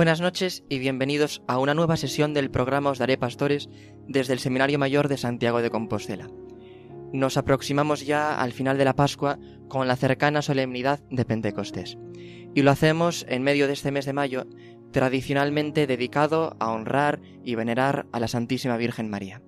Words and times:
Buenas 0.00 0.22
noches 0.22 0.64
y 0.70 0.78
bienvenidos 0.78 1.42
a 1.46 1.58
una 1.58 1.74
nueva 1.74 1.98
sesión 1.98 2.32
del 2.32 2.50
programa 2.50 2.88
Os 2.88 2.98
Daré 2.98 3.18
Pastores 3.18 3.68
desde 4.08 4.32
el 4.32 4.38
Seminario 4.38 4.78
Mayor 4.78 5.08
de 5.08 5.18
Santiago 5.18 5.60
de 5.60 5.68
Compostela. 5.68 6.30
Nos 7.12 7.36
aproximamos 7.36 8.06
ya 8.06 8.40
al 8.40 8.54
final 8.54 8.78
de 8.78 8.86
la 8.86 8.96
Pascua 8.96 9.38
con 9.68 9.88
la 9.88 9.96
cercana 9.96 10.40
solemnidad 10.40 11.00
de 11.10 11.26
Pentecostés. 11.26 11.98
Y 12.54 12.62
lo 12.62 12.70
hacemos 12.70 13.26
en 13.28 13.42
medio 13.42 13.66
de 13.66 13.74
este 13.74 13.92
mes 13.92 14.06
de 14.06 14.14
mayo, 14.14 14.46
tradicionalmente 14.90 15.86
dedicado 15.86 16.56
a 16.60 16.72
honrar 16.72 17.20
y 17.44 17.54
venerar 17.54 18.06
a 18.10 18.20
la 18.20 18.28
Santísima 18.28 18.78
Virgen 18.78 19.10
María. 19.10 19.42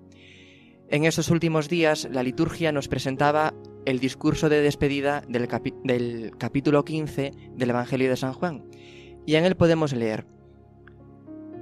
En 0.91 1.07
estos 1.07 1.31
últimos 1.31 1.71
días 1.71 2.07
la 2.13 2.23
liturgia 2.23 2.73
nos 2.73 2.89
presentaba 2.89 3.55
el 3.87 4.01
discurso 4.01 4.51
de 4.51 4.61
despedida 4.61 5.23
del, 5.27 5.49
del 5.85 6.37
capítulo 6.37 6.85
15 6.85 7.33
del 7.55 7.71
Evangelio 7.71 8.11
de 8.11 8.19
San 8.19 8.35
Juan, 8.35 8.67
y 9.25 9.37
en 9.37 9.47
él 9.47 9.57
podemos 9.57 9.95
leer 9.95 10.27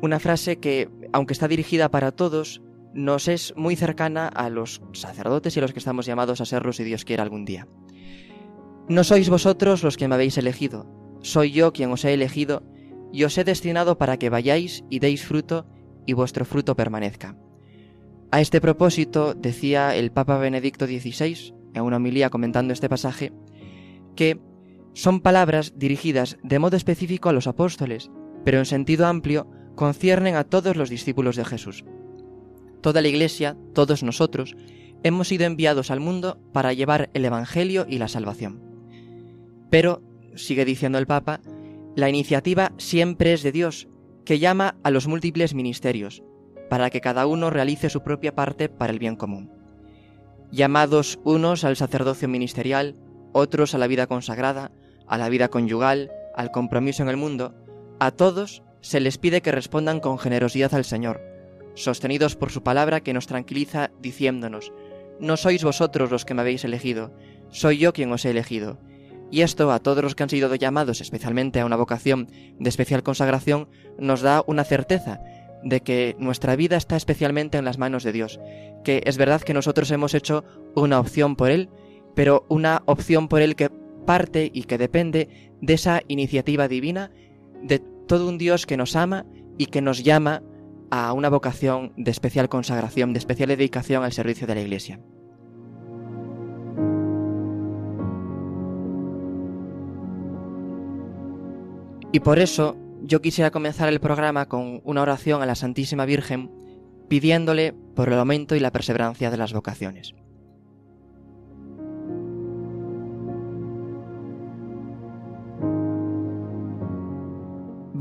una 0.03 0.21
frase 0.21 0.59
que, 0.59 0.89
aunque 1.13 1.33
está 1.33 1.49
dirigida 1.49 1.91
para 1.91 2.13
todos, 2.13 2.63
nos 2.95 3.29
es 3.29 3.55
muy 3.57 3.77
cercana 3.77 4.29
a 4.29 4.51
los 4.51 4.83
sacerdotes 4.93 5.57
y 5.57 5.61
a 5.61 5.63
los 5.63 5.73
que 5.73 5.79
estamos 5.79 6.07
llamados 6.07 6.41
a 6.41 6.45
serlos 6.45 6.77
si 6.77 6.85
Dios 6.85 7.05
quiere 7.05 7.23
algún 7.23 7.45
día. 7.45 7.69
No 8.89 9.05
sois 9.05 9.29
vosotros 9.29 9.85
los 9.85 9.97
que 9.97 10.09
me 10.09 10.17
habéis 10.17 10.37
elegido, 10.39 10.87
soy 11.21 11.53
yo 11.53 11.73
quien 11.73 11.93
os 11.93 12.05
he 12.05 12.13
elegido 12.13 12.63
y 13.13 13.25
os 13.25 13.37
he 13.39 13.45
destinado 13.45 13.99
para 13.99 14.19
que 14.19 14.31
vayáis 14.31 14.85
y 14.91 14.99
deis 14.99 15.25
fruto 15.25 15.67
y 16.07 16.13
vuestro 16.13 16.45
fruto 16.45 16.75
permanezca. 16.75 17.37
A 18.33 18.41
este 18.41 18.61
propósito 18.61 19.35
decía 19.35 19.95
el 19.95 20.13
Papa 20.13 20.39
Benedicto 20.39 20.87
XVI, 20.87 21.55
en 21.75 21.83
una 21.83 21.97
homilía 21.97 22.31
comentando 22.31 22.73
este 22.73 22.89
pasaje, 22.89 23.33
que 24.17 24.41
son 24.93 25.21
palabras 25.21 25.75
dirigidas 25.77 26.39
de 26.43 26.59
modo 26.59 26.77
específico 26.77 27.29
a 27.29 27.33
los 27.33 27.47
apóstoles, 27.47 28.11
pero 28.45 28.59
en 28.59 28.67
sentido 28.67 29.07
amplio 29.07 29.49
conciernen 29.81 30.37
a 30.37 30.45
todos 30.45 30.77
los 30.77 30.91
discípulos 30.91 31.37
de 31.37 31.45
Jesús. 31.47 31.87
Toda 32.83 33.01
la 33.01 33.09
Iglesia, 33.09 33.57
todos 33.73 34.03
nosotros, 34.03 34.55
hemos 35.03 35.29
sido 35.29 35.47
enviados 35.47 35.91
al 35.91 36.01
mundo 36.01 36.39
para 36.53 36.75
llevar 36.75 37.09
el 37.15 37.25
Evangelio 37.25 37.87
y 37.89 37.97
la 37.97 38.09
salvación. 38.09 38.61
Pero, 39.71 40.03
sigue 40.35 40.67
diciendo 40.67 40.99
el 40.99 41.07
Papa, 41.07 41.41
la 41.97 42.11
iniciativa 42.11 42.73
siempre 42.77 43.33
es 43.33 43.43
de 43.43 43.53
Dios, 43.53 43.89
que 44.27 44.39
llama 44.39 44.77
a 44.83 44.91
los 44.91 45.07
múltiples 45.07 45.55
ministerios, 45.55 46.23
para 46.69 46.91
que 46.91 47.01
cada 47.01 47.27
uno 47.27 47.49
realice 47.49 47.89
su 47.89 48.03
propia 48.03 48.35
parte 48.35 48.69
para 48.69 48.93
el 48.93 48.99
bien 48.99 49.17
común. 49.17 49.51
Llamados 50.53 51.21
unos 51.25 51.65
al 51.65 51.77
sacerdocio 51.77 52.29
ministerial, 52.29 52.97
otros 53.33 53.75
a 53.75 53.79
la 53.79 53.87
vida 53.87 54.07
consagrada, 54.07 54.73
a 55.07 55.17
la 55.17 55.31
vida 55.31 55.49
conyugal, 55.49 56.11
al 56.37 56.51
compromiso 56.51 57.03
en 57.03 57.09
el 57.09 57.17
mundo, 57.17 57.55
a 57.99 58.11
todos 58.11 58.63
se 58.81 59.01
les 59.01 59.19
pide 59.19 59.43
que 59.43 59.53
respondan 59.53 60.01
con 60.01 60.19
generosidad 60.19 60.75
al 60.75 60.85
Señor, 60.85 61.21
sostenidos 61.75 62.37
por 62.37 62.51
su 62.51 62.63
palabra 62.63 63.01
que 63.01 63.13
nos 63.13 63.27
tranquiliza 63.27 63.91
diciéndonos, 64.01 64.73
no 65.21 65.37
sois 65.37 65.63
vosotros 65.65 66.11
los 66.11 66.25
que 66.25 66.35
me 66.35 66.41
habéis 66.41 66.65
elegido, 66.65 67.13
soy 67.51 67.79
yo 67.79 67.93
quien 67.93 68.11
os 68.13 68.25
he 68.25 68.31
elegido. 68.31 68.79
Y 69.31 69.43
esto 69.43 69.71
a 69.71 69.79
todos 69.79 70.03
los 70.03 70.15
que 70.15 70.25
han 70.25 70.31
sido 70.31 70.53
llamados 70.55 71.01
especialmente 71.01 71.61
a 71.61 71.67
una 71.67 71.77
vocación 71.77 72.29
de 72.59 72.69
especial 72.69 73.03
consagración 73.03 73.69
nos 73.97 74.23
da 74.23 74.43
una 74.47 74.65
certeza 74.65 75.21
de 75.63 75.83
que 75.83 76.17
nuestra 76.19 76.57
vida 76.57 76.77
está 76.77 76.97
especialmente 76.97 77.59
en 77.59 77.65
las 77.65 77.79
manos 77.79 78.03
de 78.03 78.13
Dios, 78.13 78.41
que 78.83 79.03
es 79.05 79.19
verdad 79.19 79.43
que 79.43 79.55
nosotros 79.55 79.91
hemos 79.91 80.15
hecho 80.15 80.45
una 80.75 80.99
opción 80.99 81.37
por 81.37 81.51
Él, 81.51 81.69
pero 82.15 82.45
una 82.49 82.83
opción 82.87 83.29
por 83.29 83.43
Él 83.43 83.57
que 83.57 83.71
parte 84.07 84.51
y 84.53 84.65
que 84.65 84.79
depende 84.79 85.29
de 85.61 85.75
esa 85.75 86.03
iniciativa 86.09 86.67
divina 86.67 87.11
de 87.63 87.83
todo 88.11 88.29
un 88.29 88.39
Dios 88.39 88.67
que 88.67 88.77
nos 88.77 88.97
ama 88.97 89.25
y 89.57 89.67
que 89.67 89.81
nos 89.81 90.03
llama 90.03 90.43
a 90.91 91.13
una 91.13 91.29
vocación 91.29 91.93
de 91.97 92.11
especial 92.11 92.49
consagración, 92.49 93.13
de 93.13 93.21
especial 93.21 93.51
dedicación 93.51 94.03
al 94.03 94.11
servicio 94.11 94.49
de 94.49 94.55
la 94.57 94.63
Iglesia. 94.63 94.99
Y 102.11 102.19
por 102.19 102.41
eso 102.41 102.77
yo 103.05 103.23
quisiera 103.23 103.53
comenzar 103.53 103.89
el 103.89 104.01
programa 104.01 104.49
con 104.49 104.81
una 104.83 105.03
oración 105.03 105.41
a 105.41 105.47
la 105.47 105.55
Santísima 105.55 106.05
Virgen 106.05 106.51
pidiéndole 107.07 107.75
por 107.95 108.09
el 108.09 108.19
aumento 108.19 108.57
y 108.57 108.59
la 108.59 108.73
perseverancia 108.73 109.31
de 109.31 109.37
las 109.37 109.53
vocaciones. 109.53 110.17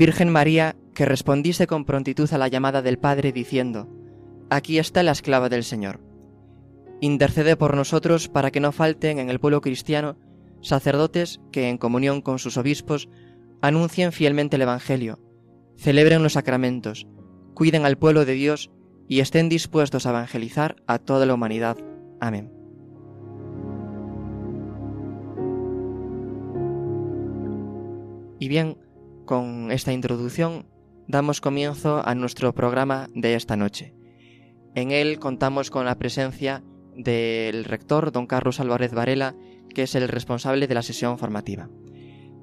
Virgen 0.00 0.30
María, 0.30 0.76
que 0.94 1.04
respondiste 1.04 1.66
con 1.66 1.84
prontitud 1.84 2.32
a 2.32 2.38
la 2.38 2.48
llamada 2.48 2.80
del 2.80 2.98
Padre 2.98 3.32
diciendo, 3.32 3.86
Aquí 4.48 4.78
está 4.78 5.02
la 5.02 5.12
esclava 5.12 5.50
del 5.50 5.62
Señor. 5.62 6.00
Intercede 7.02 7.54
por 7.54 7.76
nosotros 7.76 8.30
para 8.30 8.50
que 8.50 8.60
no 8.60 8.72
falten 8.72 9.18
en 9.18 9.28
el 9.28 9.40
pueblo 9.40 9.60
cristiano 9.60 10.16
sacerdotes 10.62 11.42
que, 11.52 11.68
en 11.68 11.76
comunión 11.76 12.22
con 12.22 12.38
sus 12.38 12.56
obispos, 12.56 13.10
anuncien 13.60 14.12
fielmente 14.12 14.56
el 14.56 14.62
Evangelio, 14.62 15.20
celebren 15.76 16.22
los 16.22 16.32
sacramentos, 16.32 17.06
cuiden 17.52 17.84
al 17.84 17.98
pueblo 17.98 18.24
de 18.24 18.32
Dios 18.32 18.70
y 19.06 19.20
estén 19.20 19.50
dispuestos 19.50 20.06
a 20.06 20.10
evangelizar 20.10 20.76
a 20.86 20.98
toda 20.98 21.26
la 21.26 21.34
humanidad. 21.34 21.76
Amén. 22.20 22.50
Y 28.38 28.48
bien, 28.48 28.78
con 29.30 29.70
esta 29.70 29.92
introducción 29.92 30.66
damos 31.06 31.40
comienzo 31.40 32.02
a 32.04 32.16
nuestro 32.16 32.52
programa 32.52 33.08
de 33.14 33.36
esta 33.36 33.54
noche. 33.54 33.94
En 34.74 34.90
él 34.90 35.20
contamos 35.20 35.70
con 35.70 35.84
la 35.84 35.96
presencia 35.96 36.64
del 36.96 37.62
rector 37.62 38.10
don 38.10 38.26
Carlos 38.26 38.58
Álvarez 38.58 38.92
Varela, 38.92 39.36
que 39.72 39.84
es 39.84 39.94
el 39.94 40.08
responsable 40.08 40.66
de 40.66 40.74
la 40.74 40.82
sesión 40.82 41.16
formativa. 41.16 41.70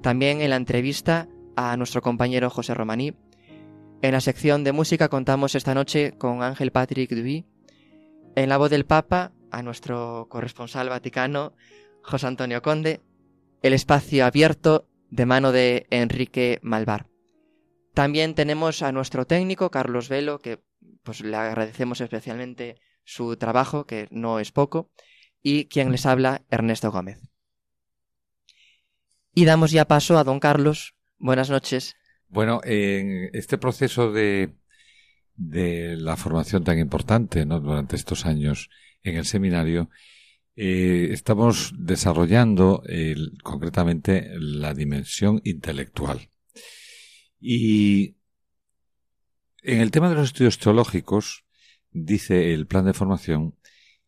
También 0.00 0.40
en 0.40 0.48
la 0.48 0.56
entrevista 0.56 1.28
a 1.56 1.76
nuestro 1.76 2.00
compañero 2.00 2.48
José 2.48 2.72
Romaní. 2.72 3.14
En 4.00 4.12
la 4.12 4.22
sección 4.22 4.64
de 4.64 4.72
música 4.72 5.10
contamos 5.10 5.54
esta 5.56 5.74
noche 5.74 6.12
con 6.16 6.42
Ángel 6.42 6.72
Patrick 6.72 7.10
Duby. 7.10 7.44
En 8.34 8.48
la 8.48 8.56
voz 8.56 8.70
del 8.70 8.86
Papa, 8.86 9.32
a 9.50 9.62
nuestro 9.62 10.26
corresponsal 10.30 10.88
vaticano, 10.88 11.52
José 12.02 12.28
Antonio 12.28 12.62
Conde. 12.62 13.02
El 13.60 13.74
espacio 13.74 14.24
abierto 14.24 14.87
de 15.10 15.26
mano 15.26 15.52
de 15.52 15.86
Enrique 15.90 16.58
Malvar. 16.62 17.06
También 17.94 18.34
tenemos 18.34 18.82
a 18.82 18.92
nuestro 18.92 19.26
técnico, 19.26 19.70
Carlos 19.70 20.08
Velo, 20.08 20.38
que 20.38 20.60
pues 21.02 21.20
le 21.20 21.36
agradecemos 21.36 22.00
especialmente 22.00 22.76
su 23.04 23.36
trabajo, 23.36 23.86
que 23.86 24.08
no 24.10 24.38
es 24.38 24.52
poco, 24.52 24.90
y 25.42 25.64
quien 25.66 25.90
les 25.90 26.06
habla, 26.06 26.42
Ernesto 26.50 26.90
Gómez. 26.92 27.18
Y 29.34 29.44
damos 29.44 29.70
ya 29.70 29.86
paso 29.86 30.18
a 30.18 30.24
don 30.24 30.40
Carlos. 30.40 30.94
Buenas 31.18 31.50
noches. 31.50 31.96
Bueno, 32.28 32.60
en 32.64 33.30
este 33.32 33.56
proceso 33.56 34.12
de, 34.12 34.54
de 35.36 35.96
la 35.96 36.16
formación 36.16 36.64
tan 36.64 36.78
importante 36.78 37.46
¿no? 37.46 37.60
durante 37.60 37.96
estos 37.96 38.26
años 38.26 38.68
en 39.02 39.16
el 39.16 39.24
seminario, 39.24 39.88
eh, 40.60 41.12
estamos 41.12 41.72
desarrollando 41.78 42.82
concretamente 43.44 44.28
la 44.40 44.74
dimensión 44.74 45.40
intelectual. 45.44 46.30
Y 47.40 48.16
en 49.62 49.80
el 49.80 49.92
tema 49.92 50.08
de 50.08 50.16
los 50.16 50.24
estudios 50.26 50.58
teológicos, 50.58 51.44
dice 51.92 52.54
el 52.54 52.66
plan 52.66 52.86
de 52.86 52.92
formación 52.92 53.54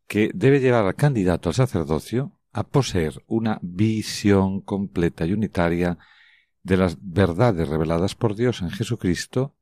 que 0.08 0.32
debe 0.34 0.58
llevar 0.58 0.84
al 0.86 0.96
candidato 0.96 1.50
al 1.50 1.54
sacerdocio 1.54 2.36
a 2.52 2.66
poseer 2.66 3.22
una 3.28 3.60
visión 3.62 4.60
completa 4.60 5.24
y 5.26 5.32
unitaria 5.32 5.98
de 6.64 6.76
las 6.76 6.98
verdades 7.00 7.68
reveladas 7.68 8.16
por 8.16 8.34
Dios 8.34 8.60
en 8.60 8.70
Jesucristo 8.70 9.54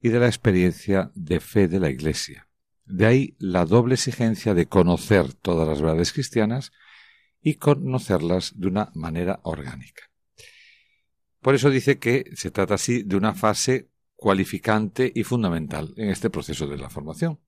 y 0.00 0.10
de 0.10 0.20
la 0.20 0.26
experiencia 0.26 1.10
de 1.16 1.40
fe 1.40 1.66
de 1.66 1.80
la 1.80 1.90
Iglesia. 1.90 2.45
De 2.86 3.06
ahí 3.06 3.36
la 3.38 3.64
doble 3.64 3.94
exigencia 3.94 4.54
de 4.54 4.66
conocer 4.66 5.34
todas 5.34 5.66
las 5.66 5.80
verdades 5.80 6.12
cristianas 6.12 6.72
y 7.42 7.54
conocerlas 7.54 8.58
de 8.58 8.68
una 8.68 8.90
manera 8.94 9.40
orgánica. 9.42 10.10
Por 11.40 11.54
eso 11.54 11.70
dice 11.70 11.98
que 11.98 12.30
se 12.34 12.50
trata 12.50 12.74
así 12.74 13.02
de 13.02 13.16
una 13.16 13.34
fase 13.34 13.88
cualificante 14.14 15.12
y 15.14 15.24
fundamental 15.24 15.92
en 15.96 16.10
este 16.10 16.30
proceso 16.30 16.66
de 16.66 16.78
la 16.78 16.90
formación 16.90 17.40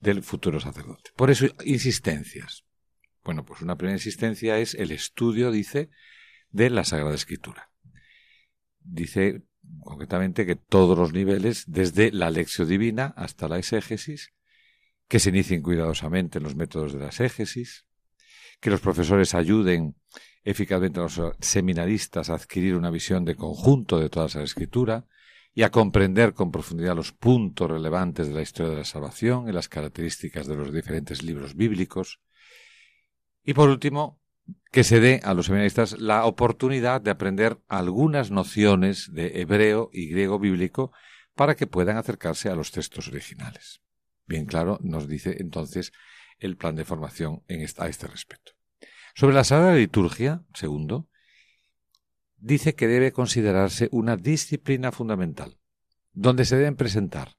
del 0.00 0.22
futuro 0.22 0.60
sacerdote. 0.60 1.10
Por 1.14 1.30
eso, 1.30 1.46
insistencias. 1.64 2.64
Bueno, 3.22 3.44
pues 3.44 3.60
una 3.60 3.76
primera 3.76 3.96
insistencia 3.96 4.58
es 4.58 4.74
el 4.74 4.90
estudio, 4.92 5.50
dice, 5.50 5.90
de 6.50 6.70
la 6.70 6.84
Sagrada 6.84 7.14
Escritura. 7.14 7.70
Dice 8.80 9.42
concretamente 9.80 10.46
que 10.46 10.56
todos 10.56 10.98
los 10.98 11.12
niveles, 11.12 11.64
desde 11.66 12.10
la 12.12 12.30
lección 12.30 12.68
divina 12.68 13.14
hasta 13.16 13.46
la 13.46 13.58
exégesis, 13.58 14.32
que 15.10 15.18
se 15.18 15.30
inicien 15.30 15.60
cuidadosamente 15.60 16.38
en 16.38 16.44
los 16.44 16.54
métodos 16.54 16.92
de 16.92 17.00
la 17.00 17.06
exégesis, 17.06 17.84
que 18.60 18.70
los 18.70 18.80
profesores 18.80 19.34
ayuden 19.34 19.96
eficazmente 20.44 21.00
a 21.00 21.02
los 21.02 21.20
seminaristas 21.40 22.30
a 22.30 22.34
adquirir 22.34 22.76
una 22.76 22.90
visión 22.90 23.24
de 23.24 23.34
conjunto 23.34 23.98
de 23.98 24.08
toda 24.08 24.26
esa 24.26 24.40
escritura 24.44 25.06
y 25.52 25.64
a 25.64 25.72
comprender 25.72 26.32
con 26.32 26.52
profundidad 26.52 26.94
los 26.94 27.10
puntos 27.10 27.68
relevantes 27.68 28.28
de 28.28 28.34
la 28.34 28.42
historia 28.42 28.70
de 28.70 28.78
la 28.78 28.84
salvación 28.84 29.48
y 29.48 29.52
las 29.52 29.68
características 29.68 30.46
de 30.46 30.54
los 30.54 30.72
diferentes 30.72 31.24
libros 31.24 31.56
bíblicos. 31.56 32.20
Y 33.42 33.54
por 33.54 33.68
último, 33.68 34.20
que 34.70 34.84
se 34.84 35.00
dé 35.00 35.20
a 35.24 35.34
los 35.34 35.46
seminaristas 35.46 35.98
la 35.98 36.24
oportunidad 36.24 37.00
de 37.00 37.10
aprender 37.10 37.58
algunas 37.66 38.30
nociones 38.30 39.12
de 39.12 39.40
hebreo 39.40 39.90
y 39.92 40.08
griego 40.08 40.38
bíblico 40.38 40.92
para 41.34 41.56
que 41.56 41.66
puedan 41.66 41.96
acercarse 41.96 42.48
a 42.48 42.54
los 42.54 42.70
textos 42.70 43.08
originales. 43.08 43.80
Bien 44.30 44.46
claro, 44.46 44.78
nos 44.80 45.08
dice 45.08 45.38
entonces 45.40 45.92
el 46.38 46.56
plan 46.56 46.76
de 46.76 46.84
formación 46.84 47.42
en 47.48 47.62
a 47.62 47.88
este 47.88 48.06
respecto. 48.06 48.52
Sobre 49.16 49.34
la 49.34 49.42
Sagrada 49.42 49.74
Liturgia, 49.74 50.44
segundo, 50.54 51.08
dice 52.36 52.76
que 52.76 52.86
debe 52.86 53.10
considerarse 53.10 53.88
una 53.90 54.16
disciplina 54.16 54.92
fundamental, 54.92 55.58
donde 56.12 56.44
se 56.44 56.54
deben 56.54 56.76
presentar 56.76 57.38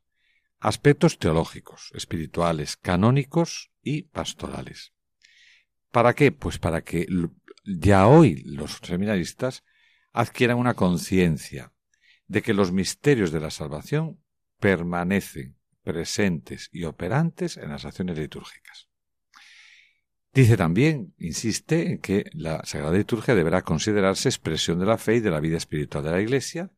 aspectos 0.60 1.18
teológicos, 1.18 1.92
espirituales, 1.94 2.76
canónicos 2.76 3.72
y 3.82 4.02
pastorales. 4.02 4.92
¿Para 5.92 6.14
qué? 6.14 6.34
Pues 6.34 6.60
para 6.60 6.82
que 6.82 7.08
ya 7.64 8.06
hoy 8.08 8.44
los 8.44 8.80
seminaristas 8.84 9.64
adquieran 10.12 10.58
una 10.58 10.74
conciencia 10.74 11.72
de 12.28 12.42
que 12.42 12.54
los 12.54 12.74
misterios 12.74 13.32
de 13.32 13.40
la 13.40 13.50
salvación 13.50 14.22
permanecen 14.60 15.61
presentes 15.84 16.70
y 16.72 16.84
operantes 16.86 17.58
en 17.58 17.70
las 17.70 17.86
acciones 17.86 18.18
litúrgicas. 18.18 18.88
Dice 20.34 20.56
también, 20.56 21.14
insiste, 21.18 21.92
en 21.92 21.98
que 22.00 22.26
la 22.34 22.64
Sagrada 22.64 22.98
Liturgia 22.98 23.36
deberá 23.36 23.64
considerarse 23.64 24.30
expresión 24.30 24.80
de 24.80 24.86
la 24.86 24.98
fe 24.98 25.16
y 25.16 25.20
de 25.20 25.32
la 25.32 25.42
vida 25.42 25.58
espiritual 25.58 26.06
de 26.06 26.12
la 26.12 26.22
Iglesia, 26.22 26.72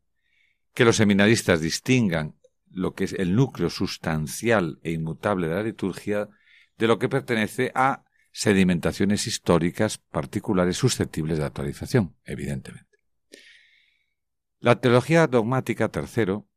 que 0.73 0.85
los 0.85 0.95
seminaristas 0.95 1.61
distingan 1.61 2.35
lo 2.71 2.95
que 2.95 3.03
es 3.03 3.13
el 3.13 3.35
núcleo 3.35 3.69
sustancial 3.69 4.79
e 4.81 4.91
inmutable 4.91 5.47
de 5.47 5.55
la 5.55 5.63
liturgia 5.63 6.29
de 6.77 6.87
lo 6.87 6.97
que 6.97 7.09
pertenece 7.09 7.71
a 7.75 8.03
sedimentaciones 8.31 9.27
históricas 9.27 9.99
particulares 9.99 10.77
susceptibles 10.77 11.37
de 11.37 11.45
actualización, 11.45 12.15
evidentemente. 12.25 12.97
La 14.59 14.79
teología 14.79 15.27
dogmática, 15.27 15.89
tercero, 15.89 16.47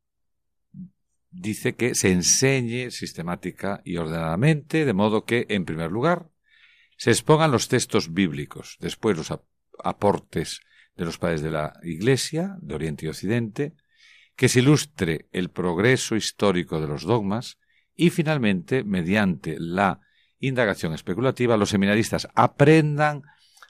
dice 1.36 1.74
que 1.74 1.94
se 1.94 2.10
enseñe 2.10 2.90
sistemática 2.90 3.82
y 3.84 3.96
ordenadamente, 3.96 4.84
de 4.84 4.92
modo 4.92 5.24
que, 5.24 5.46
en 5.48 5.64
primer 5.64 5.90
lugar, 5.90 6.30
se 6.96 7.10
expongan 7.10 7.50
los 7.50 7.68
textos 7.68 8.12
bíblicos, 8.12 8.76
después 8.80 9.16
los 9.16 9.32
aportes 9.84 10.60
de 10.96 11.04
los 11.04 11.18
padres 11.18 11.42
de 11.42 11.50
la 11.50 11.78
Iglesia, 11.82 12.56
de 12.60 12.74
Oriente 12.74 13.04
y 13.04 13.08
Occidente, 13.08 13.74
que 14.34 14.48
se 14.48 14.60
ilustre 14.60 15.26
el 15.32 15.50
progreso 15.50 16.16
histórico 16.16 16.80
de 16.80 16.88
los 16.88 17.04
dogmas 17.04 17.58
y, 17.94 18.10
finalmente, 18.10 18.82
mediante 18.82 19.56
la 19.58 20.00
indagación 20.38 20.94
especulativa, 20.94 21.56
los 21.56 21.70
seminaristas 21.70 22.28
aprendan 22.34 23.22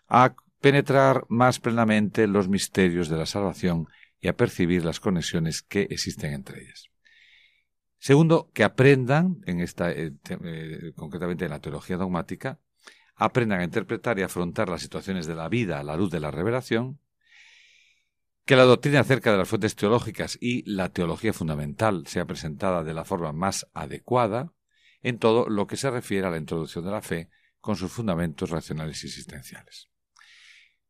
a 0.08 0.34
penetrar 0.60 1.24
más 1.28 1.58
plenamente 1.58 2.26
los 2.26 2.48
misterios 2.48 3.08
de 3.08 3.16
la 3.16 3.26
salvación 3.26 3.86
y 4.20 4.28
a 4.28 4.36
percibir 4.36 4.84
las 4.84 5.00
conexiones 5.00 5.62
que 5.62 5.82
existen 5.82 6.32
entre 6.32 6.62
ellas. 6.62 6.90
Segundo, 7.98 8.50
que 8.52 8.64
aprendan, 8.64 9.40
en 9.46 9.60
esta, 9.60 9.90
eh, 9.90 10.12
eh, 10.28 10.92
concretamente 10.96 11.44
en 11.44 11.50
la 11.50 11.60
teología 11.60 11.96
dogmática, 11.96 12.60
aprendan 13.14 13.60
a 13.60 13.64
interpretar 13.64 14.18
y 14.18 14.22
afrontar 14.22 14.68
las 14.68 14.82
situaciones 14.82 15.26
de 15.26 15.34
la 15.34 15.48
vida 15.48 15.80
a 15.80 15.82
la 15.82 15.96
luz 15.96 16.10
de 16.10 16.20
la 16.20 16.30
revelación, 16.30 17.00
que 18.44 18.56
la 18.56 18.64
doctrina 18.64 19.00
acerca 19.00 19.32
de 19.32 19.38
las 19.38 19.48
fuentes 19.48 19.74
teológicas 19.74 20.38
y 20.40 20.62
la 20.70 20.90
teología 20.90 21.32
fundamental 21.32 22.06
sea 22.06 22.26
presentada 22.26 22.84
de 22.84 22.94
la 22.94 23.04
forma 23.04 23.32
más 23.32 23.66
adecuada 23.74 24.52
en 25.02 25.18
todo 25.18 25.48
lo 25.48 25.66
que 25.66 25.76
se 25.76 25.90
refiere 25.90 26.26
a 26.26 26.30
la 26.30 26.36
introducción 26.36 26.84
de 26.84 26.90
la 26.92 27.02
fe 27.02 27.30
con 27.60 27.74
sus 27.74 27.90
fundamentos 27.90 28.50
racionales 28.50 29.02
y 29.02 29.08
existenciales. 29.08 29.88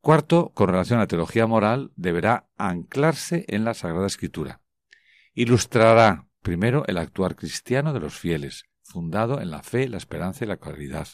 Cuarto, 0.01 0.53
con 0.55 0.69
relación 0.69 0.99
a 0.99 1.03
la 1.03 1.09
teología 1.09 1.47
moral, 1.47 1.93
deberá 1.97 2.47
anclarse 2.59 3.45
en 3.49 3.65
la 3.65 3.75
Sagrada 3.75 4.07
Escritura. 4.07 4.61
Ilustrará 5.33 6.26
primero 6.47 6.85
el 6.87 6.97
actuar 6.99 7.35
cristiano 7.35 7.93
de 7.93 7.99
los 7.99 8.21
fieles, 8.21 8.67
fundado 8.85 9.41
en 9.41 9.51
la 9.51 9.65
fe, 9.65 9.89
la 9.89 9.97
esperanza 9.97 10.45
y 10.45 10.47
la 10.47 10.59
caridad, 10.59 11.09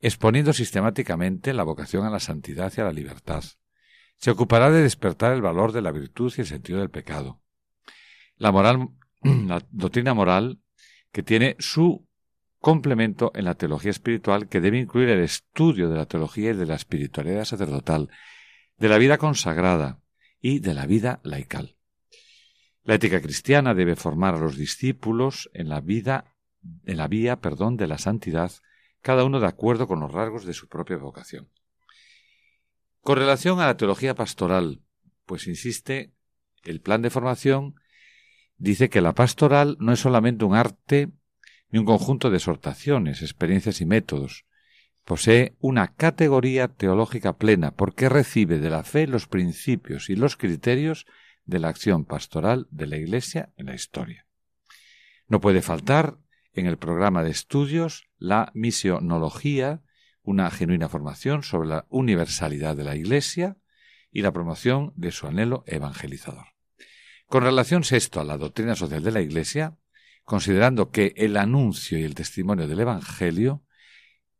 exponiendo 0.00 0.54
sistemáticamente 0.54 1.52
la 1.52 1.64
vocación 1.64 2.06
a 2.06 2.10
la 2.10 2.18
santidad 2.18 2.72
y 2.74 2.80
a 2.80 2.84
la 2.84 2.92
libertad. 2.92 3.44
Se 4.16 4.30
ocupará 4.30 4.70
de 4.70 4.80
despertar 4.80 5.34
el 5.34 5.42
valor 5.42 5.72
de 5.72 5.82
la 5.82 5.92
virtud 5.92 6.32
y 6.38 6.40
el 6.40 6.46
sentido 6.46 6.78
del 6.78 6.88
pecado. 6.88 7.42
La 8.36 8.52
moral, 8.52 8.88
la 9.22 9.62
doctrina 9.70 10.14
moral, 10.14 10.60
que 11.12 11.22
tiene 11.22 11.56
su 11.58 12.08
complemento 12.58 13.32
en 13.34 13.44
la 13.44 13.56
teología 13.56 13.90
espiritual 13.90 14.48
que 14.48 14.62
debe 14.62 14.78
incluir 14.78 15.10
el 15.10 15.20
estudio 15.20 15.90
de 15.90 15.96
la 15.98 16.06
teología 16.06 16.52
y 16.52 16.56
de 16.56 16.64
la 16.64 16.76
espiritualidad 16.76 17.44
sacerdotal, 17.44 18.08
de 18.78 18.88
la 18.88 18.96
vida 18.96 19.18
consagrada 19.18 20.00
y 20.40 20.60
de 20.60 20.72
la 20.72 20.86
vida 20.86 21.20
laical. 21.22 21.73
La 22.84 22.94
ética 22.94 23.20
cristiana 23.20 23.74
debe 23.74 23.96
formar 23.96 24.34
a 24.34 24.38
los 24.38 24.56
discípulos 24.56 25.50
en 25.54 25.68
la 25.68 25.80
vida 25.80 26.34
en 26.86 26.96
la 26.96 27.08
vía, 27.08 27.40
perdón, 27.40 27.76
de 27.76 27.86
la 27.86 27.98
santidad, 27.98 28.52
cada 29.00 29.24
uno 29.24 29.40
de 29.40 29.46
acuerdo 29.46 29.86
con 29.86 30.00
los 30.00 30.12
rasgos 30.12 30.44
de 30.44 30.54
su 30.54 30.68
propia 30.68 30.96
vocación. 30.96 31.48
Con 33.00 33.18
relación 33.18 33.60
a 33.60 33.66
la 33.66 33.76
teología 33.76 34.14
pastoral, 34.14 34.80
pues 35.26 35.46
insiste, 35.46 36.12
el 36.64 36.80
plan 36.80 37.02
de 37.02 37.10
formación 37.10 37.74
dice 38.56 38.88
que 38.88 39.02
la 39.02 39.14
pastoral 39.14 39.76
no 39.78 39.92
es 39.92 40.00
solamente 40.00 40.44
un 40.44 40.54
arte 40.54 41.10
ni 41.70 41.78
un 41.78 41.84
conjunto 41.84 42.30
de 42.30 42.38
exhortaciones, 42.38 43.20
experiencias 43.20 43.80
y 43.80 43.86
métodos. 43.86 44.46
Posee 45.04 45.54
una 45.60 45.88
categoría 45.88 46.68
teológica 46.68 47.36
plena 47.36 47.72
porque 47.72 48.08
recibe 48.08 48.58
de 48.58 48.70
la 48.70 48.84
fe 48.84 49.06
los 49.06 49.26
principios 49.26 50.08
y 50.08 50.16
los 50.16 50.36
criterios 50.36 51.06
de 51.44 51.58
la 51.58 51.68
acción 51.68 52.04
pastoral 52.04 52.66
de 52.70 52.86
la 52.86 52.96
Iglesia 52.96 53.52
en 53.56 53.66
la 53.66 53.74
historia. 53.74 54.26
No 55.28 55.40
puede 55.40 55.62
faltar 55.62 56.18
en 56.52 56.66
el 56.66 56.78
programa 56.78 57.22
de 57.22 57.30
estudios 57.30 58.08
la 58.18 58.50
misionología, 58.54 59.82
una 60.22 60.50
genuina 60.50 60.88
formación 60.88 61.42
sobre 61.42 61.68
la 61.68 61.86
universalidad 61.88 62.76
de 62.76 62.84
la 62.84 62.96
Iglesia 62.96 63.56
y 64.10 64.22
la 64.22 64.32
promoción 64.32 64.92
de 64.96 65.10
su 65.10 65.26
anhelo 65.26 65.64
evangelizador. 65.66 66.46
Con 67.26 67.42
relación 67.42 67.84
sexto 67.84 68.20
a 68.20 68.24
la 68.24 68.38
doctrina 68.38 68.76
social 68.76 69.02
de 69.02 69.10
la 69.10 69.20
Iglesia, 69.20 69.76
considerando 70.24 70.90
que 70.90 71.12
el 71.16 71.36
anuncio 71.36 71.98
y 71.98 72.04
el 72.04 72.14
testimonio 72.14 72.68
del 72.68 72.80
Evangelio 72.80 73.64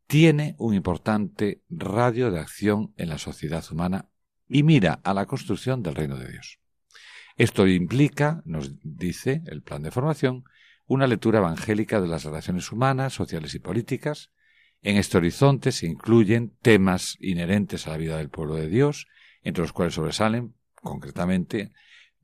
tiene 0.07 0.55
un 0.59 0.75
importante 0.75 1.63
radio 1.69 2.31
de 2.31 2.41
acción 2.41 2.95
en 2.97 3.09
la 3.09 3.19
sociedad 3.19 3.65
humana 3.71 4.09
y 4.49 4.63
mira 4.63 5.01
a 5.03 5.15
la 5.15 5.27
construcción 5.27 5.83
del 5.83 5.95
reino 5.95 6.17
de 6.17 6.31
Dios. 6.31 6.61
Esto 7.37 7.67
implica, 7.67 8.43
nos 8.45 8.73
dice 8.83 9.43
el 9.47 9.63
plan 9.63 9.83
de 9.83 9.91
formación, 9.91 10.45
una 10.87 11.07
lectura 11.07 11.41
evangélica 11.41 12.01
de 12.01 12.07
las 12.07 12.25
relaciones 12.25 12.71
humanas, 12.71 13.13
sociales 13.13 13.55
y 13.55 13.59
políticas. 13.59 14.31
En 14.83 14.97
este 14.97 15.17
horizonte 15.17 15.73
se 15.73 15.87
incluyen 15.87 16.57
temas 16.63 17.17
inherentes 17.21 17.87
a 17.87 17.91
la 17.91 17.97
vida 17.97 18.19
del 18.19 18.31
pueblo 18.31 18.55
de 18.55 18.69
Dios, 18.69 19.09
entre 19.43 19.63
los 19.63 19.73
cuales 19.73 19.95
sobresalen, 19.95 20.55
concretamente, 20.75 21.73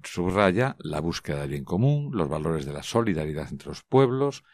subraya 0.04 0.76
la 0.78 1.00
búsqueda 1.00 1.40
del 1.40 1.50
bien 1.50 1.64
común, 1.64 2.10
los 2.14 2.28
valores 2.28 2.64
de 2.64 2.72
la 2.72 2.82
solidaridad 2.82 3.48
entre 3.50 3.68
los 3.68 3.82
pueblos 3.82 4.44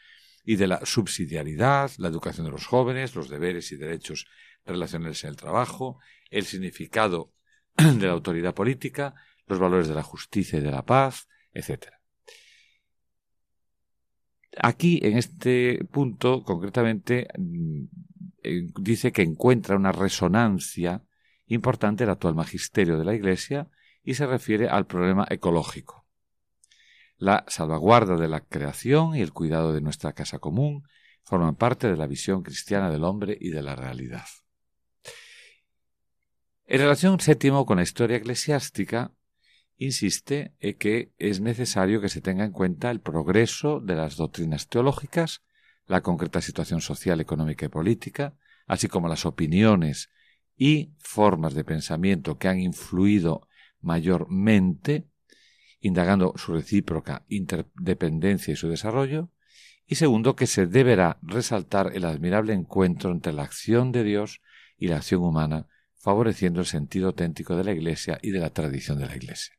y 0.45 0.57
de 0.57 0.69
la 0.69 0.87
subsidiariedad, 0.87 1.91
la 1.99 2.09
educación 2.09 2.47
de 2.47 2.53
los 2.53 2.67
jóvenes, 2.67 3.15
los 3.15 3.29
deberes 3.29 3.73
y 3.73 3.77
derechos 3.77 4.27
relacionales 4.65 5.23
en 5.25 5.31
el 5.31 5.37
trabajo, 5.37 5.99
el 6.31 6.45
significado 6.45 7.33
de 7.77 8.07
la 8.07 8.13
autoridad 8.13 8.55
política, 8.55 9.15
los 9.47 9.59
valores 9.59 9.89
de 9.89 9.95
la 9.95 10.03
justicia 10.03 10.59
y 10.59 10.63
de 10.63 10.71
la 10.71 10.85
paz, 10.85 11.29
etc. 11.53 11.89
Aquí, 14.59 15.01
en 15.03 15.19
este 15.19 15.85
punto, 15.91 16.43
concretamente, 16.43 17.29
mm, 17.39 17.85
eh, 18.43 18.67
dice 18.81 19.13
que 19.13 19.23
encuentra 19.23 19.77
una 19.77 19.93
resonancia 19.93 21.05
importante 21.47 22.05
el 22.05 22.11
actual 22.11 22.35
magisterio 22.35 22.99
de 22.99 23.05
la 23.05 23.15
Iglesia 23.15 23.69
y 24.03 24.15
se 24.15 24.27
refiere 24.27 24.69
al 24.69 24.87
problema 24.87 25.27
ecológico. 25.29 26.07
La 27.19 27.45
salvaguarda 27.49 28.17
de 28.17 28.29
la 28.29 28.41
creación 28.41 29.17
y 29.17 29.21
el 29.21 29.33
cuidado 29.33 29.73
de 29.73 29.81
nuestra 29.81 30.13
casa 30.13 30.39
común 30.39 30.85
forman 31.23 31.57
parte 31.57 31.89
de 31.89 31.97
la 31.97 32.07
visión 32.07 32.43
cristiana 32.43 32.91
del 32.91 33.05
hombre 33.05 33.37
y 33.41 33.51
de 33.51 33.63
la 33.63 33.75
realidad. 33.75 34.27
En 36.67 36.81
relación 36.81 37.21
séptimo 37.21 37.65
con 37.65 37.77
la 37.77 37.83
historia 37.83 38.17
eclesiástica, 38.17 39.13
insiste 39.79 40.55
en 40.61 40.79
que 40.79 41.13
es 41.19 41.41
necesario 41.41 42.01
que 42.01 42.09
se 42.09 42.21
tenga 42.21 42.45
en 42.45 42.53
cuenta 42.53 42.91
el 42.91 43.01
progreso 43.01 43.81
de 43.81 43.95
las 43.95 44.17
doctrinas 44.17 44.69
teológicas, 44.69 45.43
la 45.87 46.03
concreta 46.03 46.41
situación 46.41 46.81
social, 46.81 47.21
económica 47.21 47.67
y 47.67 47.69
política, 47.69 48.35
así 48.67 48.89
como 48.89 49.09
las 49.09 49.27
opiniones 49.27 50.11
y 50.57 50.95
formas 50.99 51.55
de 51.55 51.65
pensamiento 51.65 52.39
que 52.39 52.49
han 52.49 52.59
influido 52.59 53.49
mayormente, 53.81 55.07
indagando 55.81 56.33
su 56.37 56.53
recíproca 56.53 57.25
interdependencia 57.29 58.53
y 58.53 58.57
su 58.57 58.69
desarrollo, 58.69 59.31
y 59.87 59.95
segundo, 59.95 60.35
que 60.35 60.49
se 60.49 60.67
deberá 60.67 61.19
resaltar 61.23 61.93
el 61.95 62.05
admirable 62.05 62.53
encuentro 62.53 63.13
entre 63.13 63.33
la 63.33 63.45
acción 63.45 63.93
de 63.93 64.03
Dios 64.03 64.41
y 64.77 64.89
la 64.89 64.97
acción 64.97 65.23
humana, 65.23 65.69
favoreciendo 65.95 66.61
el 66.61 66.67
sentido 66.67 67.09
auténtico 67.09 67.55
de 67.57 67.65
la 67.65 67.73
Iglesia 67.73 68.19
y 68.21 68.31
de 68.31 68.41
la 68.41 68.51
tradición 68.51 68.99
de 68.99 69.07
la 69.07 69.15
Iglesia. 69.15 69.55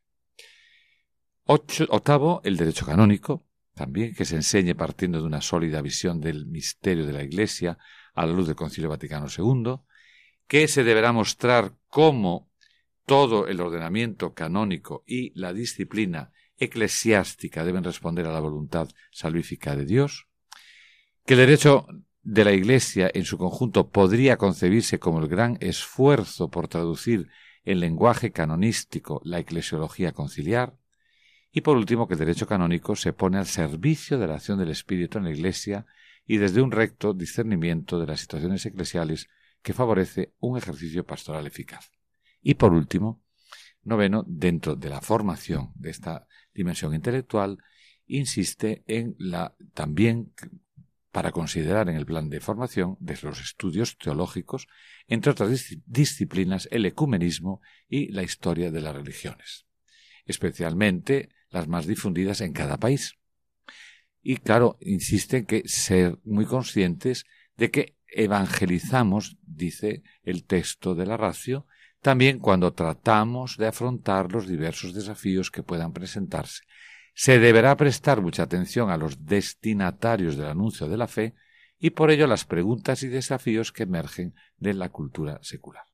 Octavo, 1.48 2.40
el 2.44 2.56
derecho 2.56 2.84
canónico, 2.84 3.46
también 3.74 4.14
que 4.14 4.24
se 4.24 4.36
enseñe 4.36 4.74
partiendo 4.74 5.18
de 5.20 5.26
una 5.26 5.40
sólida 5.40 5.80
visión 5.80 6.20
del 6.20 6.46
misterio 6.46 7.06
de 7.06 7.12
la 7.12 7.22
Iglesia 7.22 7.78
a 8.14 8.26
la 8.26 8.32
luz 8.32 8.46
del 8.46 8.56
Concilio 8.56 8.90
Vaticano 8.90 9.26
II, 9.26 9.76
que 10.46 10.68
se 10.68 10.84
deberá 10.84 11.12
mostrar 11.12 11.74
cómo 11.88 12.50
todo 13.06 13.46
el 13.46 13.60
ordenamiento 13.60 14.34
canónico 14.34 15.04
y 15.06 15.32
la 15.38 15.52
disciplina 15.54 16.32
eclesiástica 16.58 17.64
deben 17.64 17.84
responder 17.84 18.26
a 18.26 18.32
la 18.32 18.40
voluntad 18.40 18.88
salvífica 19.10 19.74
de 19.74 19.86
Dios, 19.86 20.26
que 21.24 21.34
el 21.34 21.40
derecho 21.40 21.86
de 22.22 22.44
la 22.44 22.52
Iglesia 22.52 23.10
en 23.14 23.24
su 23.24 23.38
conjunto 23.38 23.88
podría 23.88 24.36
concebirse 24.36 24.98
como 24.98 25.20
el 25.20 25.28
gran 25.28 25.56
esfuerzo 25.60 26.50
por 26.50 26.68
traducir 26.68 27.28
en 27.64 27.80
lenguaje 27.80 28.32
canonístico 28.32 29.22
la 29.24 29.38
eclesiología 29.38 30.12
conciliar, 30.12 30.76
y 31.58 31.60
por 31.60 31.76
último 31.76 32.06
que 32.06 32.14
el 32.14 32.20
derecho 32.20 32.46
canónico 32.46 32.94
se 32.94 33.12
pone 33.12 33.36
al 33.36 33.46
servicio 33.46 34.16
de 34.16 34.28
la 34.28 34.36
acción 34.36 34.60
del 34.60 34.70
Espíritu 34.70 35.18
en 35.18 35.24
la 35.24 35.32
Iglesia 35.32 35.86
y 36.24 36.36
desde 36.36 36.62
un 36.62 36.70
recto 36.70 37.14
discernimiento 37.14 37.98
de 37.98 38.06
las 38.06 38.20
situaciones 38.20 38.64
eclesiales 38.64 39.28
que 39.60 39.72
favorece 39.72 40.34
un 40.38 40.56
ejercicio 40.56 41.04
pastoral 41.04 41.48
eficaz. 41.48 41.90
Y 42.40 42.54
por 42.54 42.72
último, 42.72 43.24
noveno, 43.82 44.24
dentro 44.28 44.76
de 44.76 44.88
la 44.88 45.00
formación 45.00 45.72
de 45.74 45.90
esta 45.90 46.28
dimensión 46.54 46.94
intelectual, 46.94 47.58
insiste 48.06 48.84
en 48.86 49.16
la 49.18 49.56
también 49.74 50.32
para 51.10 51.32
considerar 51.32 51.88
en 51.88 51.96
el 51.96 52.06
plan 52.06 52.30
de 52.30 52.38
formación 52.38 52.96
de 53.00 53.18
los 53.20 53.40
estudios 53.40 53.98
teológicos, 53.98 54.68
entre 55.08 55.32
otras 55.32 55.76
disciplinas, 55.86 56.68
el 56.70 56.86
ecumenismo 56.86 57.62
y 57.88 58.12
la 58.12 58.22
historia 58.22 58.70
de 58.70 58.80
las 58.80 58.94
religiones, 58.94 59.66
especialmente 60.24 61.30
las 61.50 61.68
más 61.68 61.86
difundidas 61.86 62.40
en 62.40 62.52
cada 62.52 62.76
país. 62.76 63.14
Y 64.22 64.36
claro, 64.36 64.76
insiste 64.80 65.38
en 65.38 65.46
que 65.46 65.62
ser 65.66 66.18
muy 66.24 66.44
conscientes 66.44 67.24
de 67.56 67.70
que 67.70 67.96
evangelizamos, 68.08 69.36
dice 69.42 70.02
el 70.22 70.44
texto 70.44 70.94
de 70.94 71.06
la 71.06 71.16
ratio, 71.16 71.66
también 72.00 72.38
cuando 72.38 72.72
tratamos 72.72 73.56
de 73.56 73.66
afrontar 73.66 74.32
los 74.32 74.46
diversos 74.46 74.94
desafíos 74.94 75.50
que 75.50 75.62
puedan 75.62 75.92
presentarse. 75.92 76.64
Se 77.14 77.38
deberá 77.38 77.76
prestar 77.76 78.20
mucha 78.20 78.44
atención 78.44 78.90
a 78.90 78.96
los 78.96 79.24
destinatarios 79.26 80.36
del 80.36 80.46
anuncio 80.46 80.88
de 80.88 80.96
la 80.96 81.08
fe 81.08 81.34
y 81.78 81.90
por 81.90 82.10
ello 82.10 82.26
las 82.26 82.44
preguntas 82.44 83.02
y 83.02 83.08
desafíos 83.08 83.72
que 83.72 83.84
emergen 83.84 84.34
de 84.58 84.74
la 84.74 84.88
cultura 84.90 85.38
secular. 85.42 85.84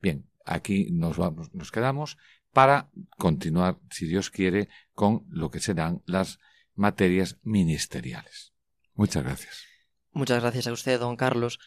Bien, 0.00 0.26
aquí 0.44 0.90
nos, 0.92 1.16
vamos, 1.16 1.52
nos 1.54 1.70
quedamos 1.70 2.18
para 2.52 2.90
continuar, 3.16 3.78
si 3.90 4.06
Dios 4.06 4.30
quiere, 4.30 4.68
con 4.94 5.24
lo 5.28 5.50
que 5.50 5.60
serán 5.60 6.02
las 6.06 6.38
materias 6.74 7.38
ministeriales. 7.42 8.52
Muchas 8.94 9.22
gracias. 9.22 9.64
Muchas 10.12 10.40
gracias 10.40 10.66
a 10.66 10.72
usted, 10.72 10.98
don 10.98 11.16
Carlos. 11.16 11.58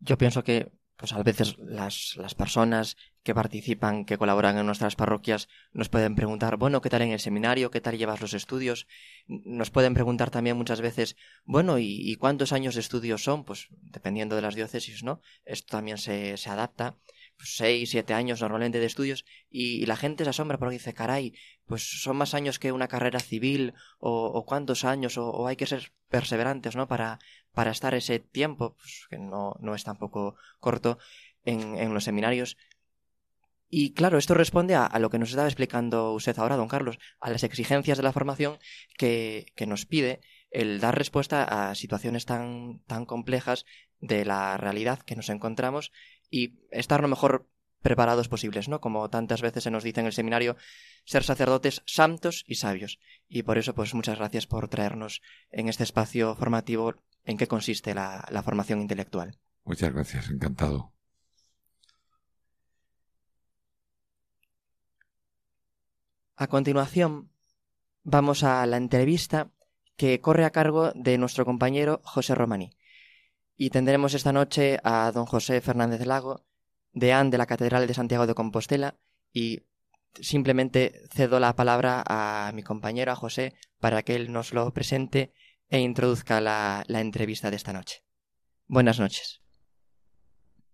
Yo 0.00 0.18
pienso 0.18 0.42
que 0.42 0.72
pues 0.96 1.12
a 1.12 1.22
veces 1.22 1.56
las, 1.58 2.14
las, 2.16 2.34
personas 2.34 2.96
que 3.22 3.34
participan, 3.34 4.06
que 4.06 4.16
colaboran 4.16 4.56
en 4.56 4.64
nuestras 4.64 4.96
parroquias, 4.96 5.48
nos 5.72 5.90
pueden 5.90 6.14
preguntar, 6.14 6.56
bueno, 6.56 6.80
¿qué 6.80 6.88
tal 6.88 7.02
en 7.02 7.10
el 7.10 7.20
seminario? 7.20 7.70
¿Qué 7.70 7.82
tal 7.82 7.98
llevas 7.98 8.20
los 8.22 8.32
estudios? 8.32 8.86
Nos 9.26 9.70
pueden 9.70 9.92
preguntar 9.92 10.30
también 10.30 10.56
muchas 10.56 10.80
veces, 10.80 11.16
bueno, 11.44 11.78
¿y, 11.78 12.16
cuántos 12.16 12.52
años 12.52 12.74
de 12.74 12.80
estudios 12.80 13.22
son? 13.22 13.44
Pues 13.44 13.68
dependiendo 13.70 14.36
de 14.36 14.42
las 14.42 14.54
diócesis, 14.54 15.02
¿no? 15.02 15.20
Esto 15.44 15.76
también 15.76 15.98
se, 15.98 16.38
se 16.38 16.48
adapta. 16.48 16.96
Pues, 17.36 17.56
seis, 17.56 17.90
siete 17.90 18.14
años 18.14 18.40
normalmente 18.40 18.80
de 18.80 18.86
estudios, 18.86 19.24
y, 19.50 19.84
la 19.86 19.96
gente 19.96 20.24
se 20.24 20.30
asombra 20.30 20.58
porque 20.58 20.74
dice, 20.74 20.94
caray, 20.94 21.34
pues 21.66 21.82
son 22.02 22.16
más 22.16 22.34
años 22.34 22.58
que 22.58 22.72
una 22.72 22.88
carrera 22.88 23.20
civil, 23.20 23.74
o, 23.98 24.44
cuántos 24.46 24.84
años, 24.84 25.18
o, 25.18 25.46
hay 25.46 25.56
que 25.56 25.66
ser 25.66 25.92
perseverantes, 26.08 26.76
¿no? 26.76 26.88
Para, 26.88 27.18
para 27.52 27.70
estar 27.70 27.94
ese 27.94 28.18
tiempo, 28.20 28.74
pues, 28.76 29.06
que 29.10 29.18
no, 29.18 29.54
no 29.60 29.74
es 29.74 29.84
tampoco 29.84 30.36
corto, 30.60 30.98
en, 31.44 31.76
en, 31.76 31.94
los 31.94 32.04
seminarios. 32.04 32.56
Y 33.68 33.92
claro, 33.94 34.18
esto 34.18 34.34
responde 34.34 34.74
a, 34.74 34.98
lo 34.98 35.10
que 35.10 35.18
nos 35.18 35.30
estaba 35.30 35.48
explicando 35.48 36.12
usted 36.12 36.38
ahora, 36.38 36.56
don 36.56 36.68
Carlos, 36.68 36.98
a 37.20 37.30
las 37.30 37.42
exigencias 37.44 37.98
de 37.98 38.04
la 38.04 38.12
formación 38.12 38.58
que, 38.96 39.52
que 39.56 39.66
nos 39.66 39.86
pide 39.86 40.20
el 40.50 40.80
dar 40.80 40.96
respuesta 40.96 41.70
a 41.70 41.74
situaciones 41.74 42.24
tan, 42.24 42.80
tan 42.86 43.04
complejas 43.04 43.66
de 44.00 44.24
la 44.24 44.56
realidad 44.56 45.00
que 45.00 45.16
nos 45.16 45.28
encontramos 45.28 45.92
y 46.30 46.58
estar 46.70 47.00
lo 47.00 47.08
mejor 47.08 47.48
preparados 47.82 48.28
posibles, 48.28 48.68
¿no? 48.68 48.80
Como 48.80 49.08
tantas 49.10 49.42
veces 49.42 49.64
se 49.64 49.70
nos 49.70 49.84
dice 49.84 50.00
en 50.00 50.06
el 50.06 50.12
seminario, 50.12 50.56
ser 51.04 51.22
sacerdotes 51.22 51.82
santos 51.86 52.42
y 52.46 52.56
sabios. 52.56 52.98
Y 53.28 53.44
por 53.44 53.58
eso, 53.58 53.74
pues 53.74 53.94
muchas 53.94 54.18
gracias 54.18 54.46
por 54.46 54.68
traernos 54.68 55.22
en 55.50 55.68
este 55.68 55.84
espacio 55.84 56.34
formativo 56.34 56.94
en 57.24 57.36
qué 57.36 57.46
consiste 57.46 57.94
la, 57.94 58.26
la 58.30 58.42
formación 58.42 58.80
intelectual. 58.80 59.38
Muchas 59.64 59.92
gracias, 59.92 60.30
encantado. 60.30 60.92
A 66.36 66.48
continuación, 66.48 67.30
vamos 68.02 68.42
a 68.42 68.66
la 68.66 68.76
entrevista 68.76 69.50
que 69.96 70.20
corre 70.20 70.44
a 70.44 70.50
cargo 70.50 70.92
de 70.94 71.16
nuestro 71.18 71.44
compañero 71.44 72.00
José 72.04 72.34
Romaní. 72.34 72.75
Y 73.56 73.70
tendremos 73.70 74.14
esta 74.14 74.32
noche 74.32 74.78
a 74.84 75.10
don 75.12 75.26
José 75.26 75.60
Fernández 75.60 76.04
Lago, 76.06 76.44
deán 76.92 77.30
de 77.30 77.38
la 77.38 77.46
Catedral 77.46 77.86
de 77.86 77.94
Santiago 77.94 78.26
de 78.26 78.34
Compostela 78.34 78.98
y 79.32 79.62
simplemente 80.20 81.02
cedo 81.10 81.40
la 81.40 81.56
palabra 81.56 82.02
a 82.06 82.52
mi 82.52 82.62
compañero, 82.62 83.12
a 83.12 83.16
José, 83.16 83.54
para 83.80 84.02
que 84.02 84.14
él 84.14 84.32
nos 84.32 84.52
lo 84.52 84.72
presente 84.72 85.32
e 85.68 85.80
introduzca 85.80 86.40
la, 86.40 86.84
la 86.86 87.00
entrevista 87.00 87.50
de 87.50 87.56
esta 87.56 87.72
noche. 87.72 88.02
Buenas 88.66 88.98
noches. 88.98 89.40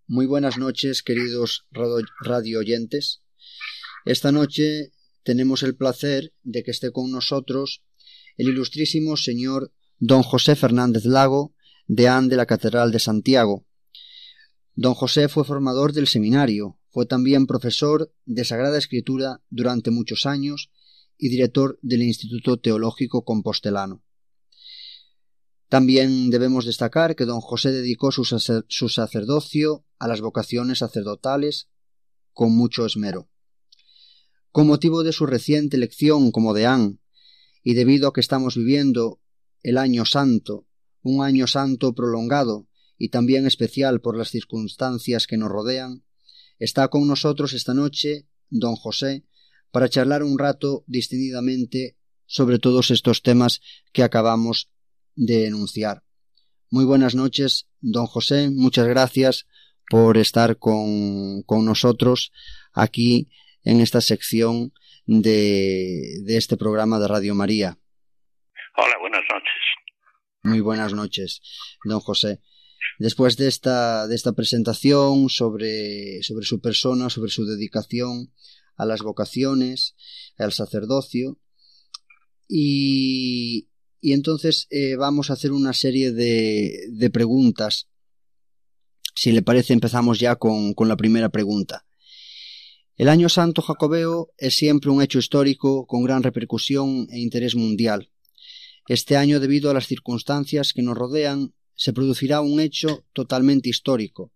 Muy 0.07 0.25
buenas 0.25 0.57
noches, 0.57 1.03
queridos 1.03 1.67
radio 1.71 2.59
oyentes. 2.59 3.23
Esta 4.05 4.31
noche 4.33 4.91
tenemos 5.23 5.63
el 5.63 5.75
placer 5.75 6.33
de 6.43 6.63
que 6.63 6.71
esté 6.71 6.91
con 6.91 7.11
nosotros 7.11 7.83
el 8.35 8.49
ilustrísimo 8.49 9.15
señor 9.15 9.71
don 9.99 10.23
José 10.23 10.55
Fernández 10.55 11.05
Lago, 11.05 11.52
deán 11.87 12.29
de 12.29 12.37
la 12.37 12.45
Catedral 12.45 12.91
de 12.91 12.99
Santiago, 12.99 13.65
Don 14.75 14.95
José 14.95 15.29
fue 15.29 15.43
formador 15.43 15.93
del 15.93 16.07
seminario, 16.07 16.79
fue 16.89 17.05
también 17.05 17.45
profesor 17.45 18.11
de 18.25 18.43
Sagrada 18.43 18.79
Escritura 18.79 19.41
durante 19.51 19.91
muchos 19.91 20.25
años 20.25 20.71
y 21.15 21.29
director 21.29 21.77
del 21.83 22.01
Instituto 22.01 22.57
Teológico 22.57 23.23
Compostelano. 23.23 24.03
También 25.69 26.31
debemos 26.31 26.65
destacar 26.65 27.15
que 27.15 27.25
don 27.25 27.39
José 27.39 27.71
dedicó 27.71 28.11
su, 28.11 28.25
sacerdocio 28.25 29.85
a 29.99 30.07
las 30.07 30.21
vocaciones 30.21 30.79
sacerdotales 30.79 31.69
con 32.31 32.55
mucho 32.55 32.85
esmero. 32.85 33.29
Con 34.51 34.67
motivo 34.67 35.03
de 35.03 35.13
su 35.13 35.25
reciente 35.27 35.77
elección 35.77 36.31
como 36.31 36.53
deán 36.53 36.99
y 37.63 37.75
debido 37.75 38.07
a 38.07 38.13
que 38.13 38.21
estamos 38.21 38.55
viviendo 38.55 39.19
el 39.61 39.77
año 39.77 40.05
santo, 40.05 40.67
un 41.03 41.23
año 41.23 41.47
santo 41.47 41.93
prolongado 41.93 42.67
y 42.97 43.09
también 43.09 43.45
especial 43.45 44.01
por 44.01 44.17
las 44.17 44.29
circunstancias 44.29 45.27
que 45.27 45.37
nos 45.37 45.49
rodean, 45.49 46.03
está 46.59 46.87
con 46.87 47.07
nosotros 47.07 47.53
esta 47.53 47.73
noche 47.73 48.27
don 48.49 48.75
José 48.75 49.25
para 49.71 49.89
charlar 49.89 50.23
un 50.23 50.39
rato 50.39 50.83
distendidamente 50.87 51.97
sobre 52.25 52.59
todos 52.59 52.91
estos 52.91 53.21
temas 53.21 53.61
que 53.91 54.03
acabamos 54.03 54.69
de 55.15 55.47
enunciar. 55.47 56.03
Muy 56.69 56.85
buenas 56.85 57.15
noches, 57.15 57.67
don 57.81 58.07
José, 58.07 58.49
muchas 58.49 58.87
gracias 58.87 59.47
por 59.89 60.17
estar 60.17 60.57
con, 60.57 61.43
con 61.43 61.65
nosotros 61.65 62.31
aquí 62.73 63.29
en 63.63 63.81
esta 63.81 64.01
sección 64.01 64.73
de, 65.05 66.21
de 66.23 66.37
este 66.37 66.57
programa 66.57 66.99
de 66.99 67.07
Radio 67.07 67.35
María. 67.35 67.77
Hola, 68.77 68.95
buenas 68.99 69.21
noches. 69.31 69.82
Muy 70.45 70.59
buenas 70.59 70.93
noches, 70.93 71.41
don 71.85 72.01
José. 72.01 72.41
Después 72.99 73.37
de 73.37 73.47
esta, 73.47 74.07
de 74.07 74.15
esta 74.15 74.33
presentación 74.33 75.29
sobre, 75.29 76.21
sobre 76.21 76.45
su 76.45 76.59
persona, 76.59 77.09
sobre 77.09 77.31
su 77.31 77.45
dedicación 77.45 78.33
a 78.75 78.85
las 78.85 79.01
vocaciones, 79.01 79.95
al 80.37 80.51
sacerdocio, 80.51 81.39
y, 82.49 83.69
y 84.01 84.11
entonces 84.11 84.67
eh, 84.69 84.97
vamos 84.97 85.29
a 85.29 85.33
hacer 85.33 85.53
una 85.53 85.71
serie 85.71 86.11
de, 86.11 86.87
de 86.91 87.09
preguntas. 87.09 87.87
Si 89.15 89.31
le 89.31 89.43
parece, 89.43 89.71
empezamos 89.71 90.19
ya 90.19 90.35
con, 90.35 90.73
con 90.73 90.89
la 90.89 90.97
primera 90.97 91.29
pregunta. 91.29 91.85
El 92.97 93.07
Año 93.07 93.29
Santo 93.29 93.61
Jacobeo 93.61 94.33
es 94.37 94.55
siempre 94.55 94.91
un 94.91 95.01
hecho 95.01 95.19
histórico 95.19 95.87
con 95.87 96.03
gran 96.03 96.21
repercusión 96.21 97.07
e 97.11 97.21
interés 97.21 97.55
mundial. 97.55 98.09
Este 98.87 99.15
año, 99.15 99.39
debido 99.39 99.71
a 99.71 99.73
las 99.73 99.87
circunstancias 99.87 100.73
que 100.73 100.81
nos 100.81 100.97
rodean, 100.97 101.53
se 101.75 101.93
producirá 101.93 102.41
un 102.41 102.59
hecho 102.59 103.05
totalmente 103.13 103.69
histórico, 103.69 104.31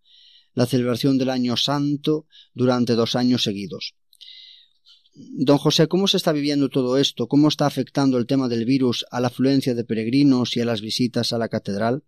la 0.53 0.65
celebración 0.65 1.17
del 1.17 1.29
Año 1.29 1.57
Santo 1.57 2.25
durante 2.53 2.93
dos 2.93 3.15
años 3.15 3.43
seguidos. 3.43 3.95
Don 5.13 5.57
José, 5.57 5.87
¿cómo 5.87 6.07
se 6.07 6.17
está 6.17 6.31
viviendo 6.31 6.69
todo 6.69 6.97
esto? 6.97 7.27
¿Cómo 7.27 7.47
está 7.47 7.65
afectando 7.65 8.17
el 8.17 8.27
tema 8.27 8.47
del 8.47 8.65
virus 8.65 9.05
a 9.11 9.19
la 9.19 9.27
afluencia 9.27 9.73
de 9.73 9.83
peregrinos 9.83 10.55
y 10.55 10.61
a 10.61 10.65
las 10.65 10.81
visitas 10.81 11.33
a 11.33 11.37
la 11.37 11.49
catedral? 11.49 12.03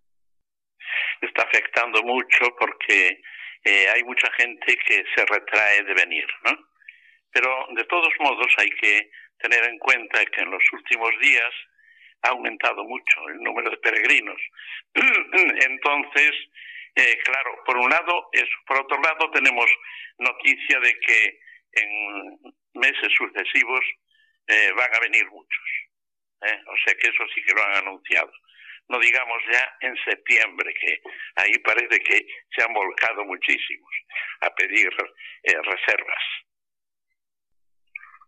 Está 1.20 1.42
afectando 1.42 2.02
mucho 2.02 2.54
porque 2.58 3.20
eh, 3.64 3.86
hay 3.92 4.02
mucha 4.04 4.30
gente 4.38 4.78
que 4.86 5.02
se 5.14 5.26
retrae 5.26 5.82
de 5.82 5.94
venir, 5.94 6.24
¿no? 6.44 6.52
Pero 7.32 7.50
de 7.76 7.84
todos 7.84 8.12
modos 8.20 8.46
hay 8.58 8.70
que 8.80 9.10
tener 9.38 9.64
en 9.64 9.78
cuenta 9.78 10.24
que 10.26 10.42
en 10.42 10.50
los 10.50 10.62
últimos 10.72 11.10
días 11.20 11.50
ha 12.22 12.28
aumentado 12.28 12.84
mucho 12.84 13.28
el 13.28 13.40
número 13.42 13.70
de 13.70 13.76
peregrinos. 13.78 14.40
Entonces, 14.94 16.32
eh, 16.96 17.18
claro, 17.24 17.50
por 17.64 17.76
un 17.76 17.88
lado 17.88 18.28
eso. 18.32 18.56
Por 18.66 18.80
otro 18.80 19.00
lado, 19.00 19.30
tenemos 19.30 19.66
noticia 20.18 20.80
de 20.80 20.98
que 21.00 21.38
en 21.72 22.38
meses 22.74 23.08
sucesivos 23.16 23.80
eh, 24.46 24.72
van 24.76 24.94
a 24.94 25.00
venir 25.00 25.26
muchos. 25.30 25.64
¿eh? 26.42 26.58
O 26.66 26.76
sea 26.84 26.94
que 26.94 27.08
eso 27.08 27.24
sí 27.34 27.42
que 27.42 27.54
lo 27.54 27.62
han 27.64 27.86
anunciado 27.86 28.32
no 28.90 28.98
digamos 28.98 29.38
ya 29.52 29.64
en 29.80 29.94
septiembre, 30.04 30.74
que 30.74 31.00
ahí 31.36 31.52
parece 31.64 32.00
que 32.00 32.26
se 32.54 32.62
han 32.62 32.74
volcado 32.74 33.24
muchísimos 33.24 33.90
a 34.40 34.50
pedir 34.54 34.90
reservas. 35.44 36.24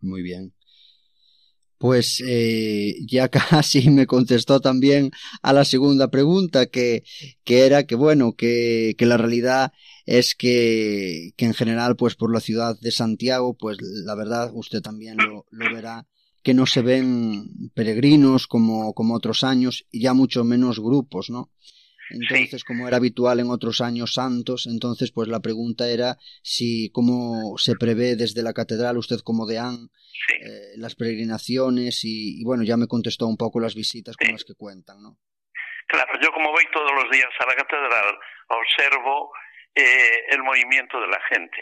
Muy 0.01 0.23
bien. 0.23 0.53
Pues 1.83 2.23
eh, 2.25 2.95
ya 3.09 3.29
casi 3.29 3.91
me 3.91 4.07
contestó 4.07 4.61
también 4.61 5.11
a 5.43 5.53
la 5.53 5.65
segunda 5.65 6.12
pregunta, 6.12 6.67
que, 6.67 7.03
que 7.43 7.67
era 7.67 7.89
que, 7.89 7.97
bueno, 7.97 8.35
que, 8.35 8.95
que 8.97 9.05
la 9.05 9.17
realidad 9.17 9.73
es 10.07 10.37
que, 10.37 11.33
que 11.37 11.45
en 11.45 11.55
general, 11.55 11.97
pues 11.97 12.15
por 12.15 12.33
la 12.33 12.39
ciudad 12.39 12.79
de 12.81 12.93
Santiago, 12.93 13.57
pues 13.59 13.79
la 13.81 14.15
verdad, 14.15 14.53
usted 14.55 14.81
también 14.81 15.17
lo, 15.17 15.45
lo 15.51 15.75
verá, 15.75 16.07
que 16.45 16.55
no 16.55 16.67
se 16.67 16.83
ven 16.83 17.49
peregrinos 17.75 18.47
como, 18.47 18.95
como 18.95 19.17
otros 19.17 19.43
años 19.43 19.85
y 19.91 20.03
ya 20.03 20.15
mucho 20.15 20.45
menos 20.45 20.79
grupos, 20.79 21.31
¿no? 21.31 21.51
Entonces, 22.12 22.64
como 22.64 22.87
era 22.87 22.99
habitual 22.99 23.40
en 23.40 23.50
otros 23.50 23.81
años 23.81 24.14
santos, 24.14 24.66
entonces 24.66 25.12
pues 25.12 25.29
la 25.29 25.40
pregunta 25.40 25.88
era 25.88 26.16
si 26.42 26.90
cómo 26.92 27.57
se 27.59 27.75
prevé 27.75 28.16
desde 28.16 28.42
la 28.42 28.53
catedral, 28.53 28.98
usted 28.98 29.20
como 29.25 29.46
deán, 29.46 29.88
eh, 30.40 30.77
las 30.77 30.94
peregrinaciones 30.94 32.01
y, 32.05 32.44
bueno, 32.44 32.62
ya 32.62 32.77
me 32.77 32.87
contestó 32.87 33.27
un 33.27 33.37
poco 33.37 33.61
las 33.61 33.75
visitas 33.75 34.16
con 34.16 34.33
las 34.33 34.44
que 34.44 34.55
cuentan, 34.55 35.03
¿no? 35.03 35.16
Claro, 35.88 36.12
yo 36.22 36.31
como 36.33 36.53
voy 36.53 36.64
todos 36.72 36.92
los 36.92 37.11
días 37.11 37.31
a 37.40 37.46
la 37.46 37.55
catedral, 37.55 38.18
observo 38.48 39.33
eh, 39.75 40.25
el 40.31 40.42
movimiento 40.42 41.01
de 41.01 41.09
la 41.09 41.20
gente. 41.29 41.59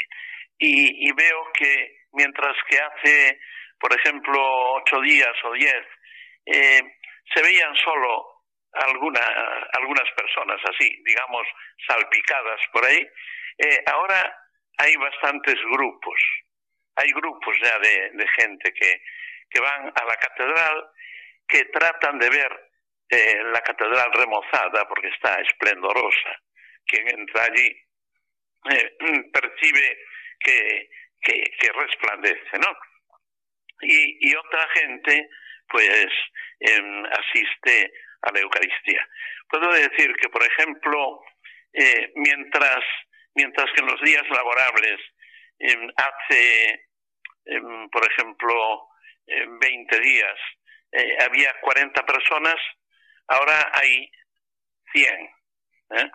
Y, 0.59 1.09
y 1.09 1.13
veo 1.13 1.41
que 1.59 2.05
mientras 2.13 2.55
que 2.69 2.77
hace 2.77 3.39
por 3.81 3.99
ejemplo, 3.99 4.39
ocho 4.75 5.01
días 5.01 5.35
o 5.45 5.53
diez, 5.55 5.87
eh, 6.47 6.83
se 7.35 7.43
veían 7.43 7.75
solo 7.77 8.30
alguna, 8.73 9.21
algunas 9.79 10.09
personas 10.17 10.61
así, 10.65 11.03
digamos, 11.05 11.47
salpicadas 11.87 12.61
por 12.73 12.85
ahí. 12.85 13.07
Eh, 13.59 13.83
ahora 13.87 14.37
hay 14.79 14.97
bastantes 14.97 15.57
grupos, 15.71 16.21
hay 16.97 17.11
grupos 17.13 17.57
ya 17.63 17.79
de, 17.79 18.27
gente 18.39 18.73
que, 18.73 19.03
que 19.51 19.61
van 19.61 19.93
a 19.95 20.05
la 20.05 20.17
catedral, 20.17 20.91
que 21.49 21.65
tratan 21.67 22.19
de 22.19 22.31
ver 22.31 22.71
eh, 23.11 23.43
la 23.53 23.61
catedral 23.61 24.13
remozada 24.13 24.87
porque 24.89 25.09
está 25.09 25.41
esplendorosa. 25.41 26.41
Quien 26.87 27.09
entra 27.09 27.45
allí 27.45 27.77
eh, 28.71 28.97
percibe 29.33 29.99
que, 30.39 30.89
que, 31.21 31.45
que 31.59 31.73
resplandece, 31.73 32.59
¿no? 32.59 32.77
y, 33.83 34.31
y 34.31 34.35
otra 34.35 34.69
gente 34.75 35.29
pues 35.69 36.11
em, 36.61 37.05
asiste 37.07 37.93
a 38.23 38.33
la 38.33 38.41
Eucaristía. 38.41 39.07
Puedo 39.49 39.73
decir 39.73 40.15
que, 40.17 40.29
por 40.29 40.43
ejemplo, 40.43 41.23
eh, 41.73 42.13
mientras, 42.17 42.85
mientras 43.35 43.67
que 43.73 43.81
en 43.81 43.87
los 43.87 44.01
días 44.03 44.29
laborables 44.31 45.01
em, 45.59 45.91
hace, 45.97 46.89
em, 47.47 47.89
por 47.91 48.07
ejemplo, 48.11 48.87
20 49.61 50.01
días 50.01 50.37
eh, 50.93 51.17
había 51.21 51.55
40 51.61 52.05
personas, 52.05 52.57
ahora 53.29 53.71
hay 53.75 54.11
100. 54.93 55.31
¿eh? 55.97 56.11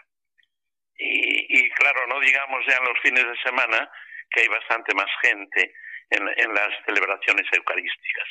Y, 0.98 1.60
y 1.60 1.70
claro, 1.72 2.08
no 2.08 2.20
digamos 2.20 2.65
ya 2.68 2.78
en 2.78 2.86
los 2.86 3.00
fines 3.02 3.26
de 3.26 3.41
semana 3.41 3.89
que 4.30 4.41
hay 4.41 4.48
bastante 4.48 4.94
más 4.96 5.10
gente 5.22 5.74
en, 6.10 6.54
las 6.54 6.70
celebraciones 6.86 7.46
eucarísticas. 7.52 8.28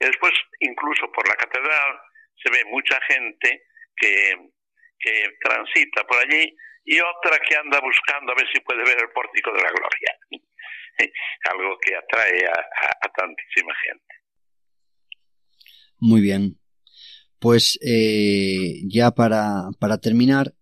Y 0.00 0.06
después, 0.06 0.32
incluso 0.60 1.10
por 1.12 1.26
la 1.28 1.34
catedral, 1.34 2.00
se 2.42 2.50
ve 2.50 2.64
mucha 2.70 2.98
gente 3.08 3.64
que, 3.96 4.34
que 4.98 5.24
transita 5.42 6.04
por 6.04 6.18
allí 6.18 6.54
y 6.84 6.98
otra 6.98 7.38
que 7.48 7.56
anda 7.56 7.80
buscando 7.80 8.32
a 8.32 8.34
ver 8.34 8.46
si 8.52 8.60
puede 8.60 8.84
ver 8.84 8.98
el 8.98 9.10
pórtico 9.10 9.52
de 9.52 9.62
la 9.62 9.70
gloria. 9.70 10.18
Algo 11.50 11.78
que 11.78 11.96
atrae 11.96 12.46
a, 12.46 13.08
tantísima 13.16 13.72
gente. 13.86 14.14
Muy 15.98 16.20
bien. 16.20 16.58
Pues 17.38 17.78
eh, 17.82 18.80
ya 18.84 19.10
para, 19.12 19.70
para 19.80 19.98
terminar, 19.98 20.52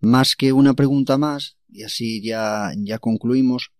más 0.00 0.36
que 0.36 0.52
una 0.52 0.74
pregunta 0.74 1.18
más, 1.18 1.58
y 1.68 1.82
así 1.82 2.22
ya, 2.24 2.70
ya 2.76 2.98
concluimos, 2.98 3.72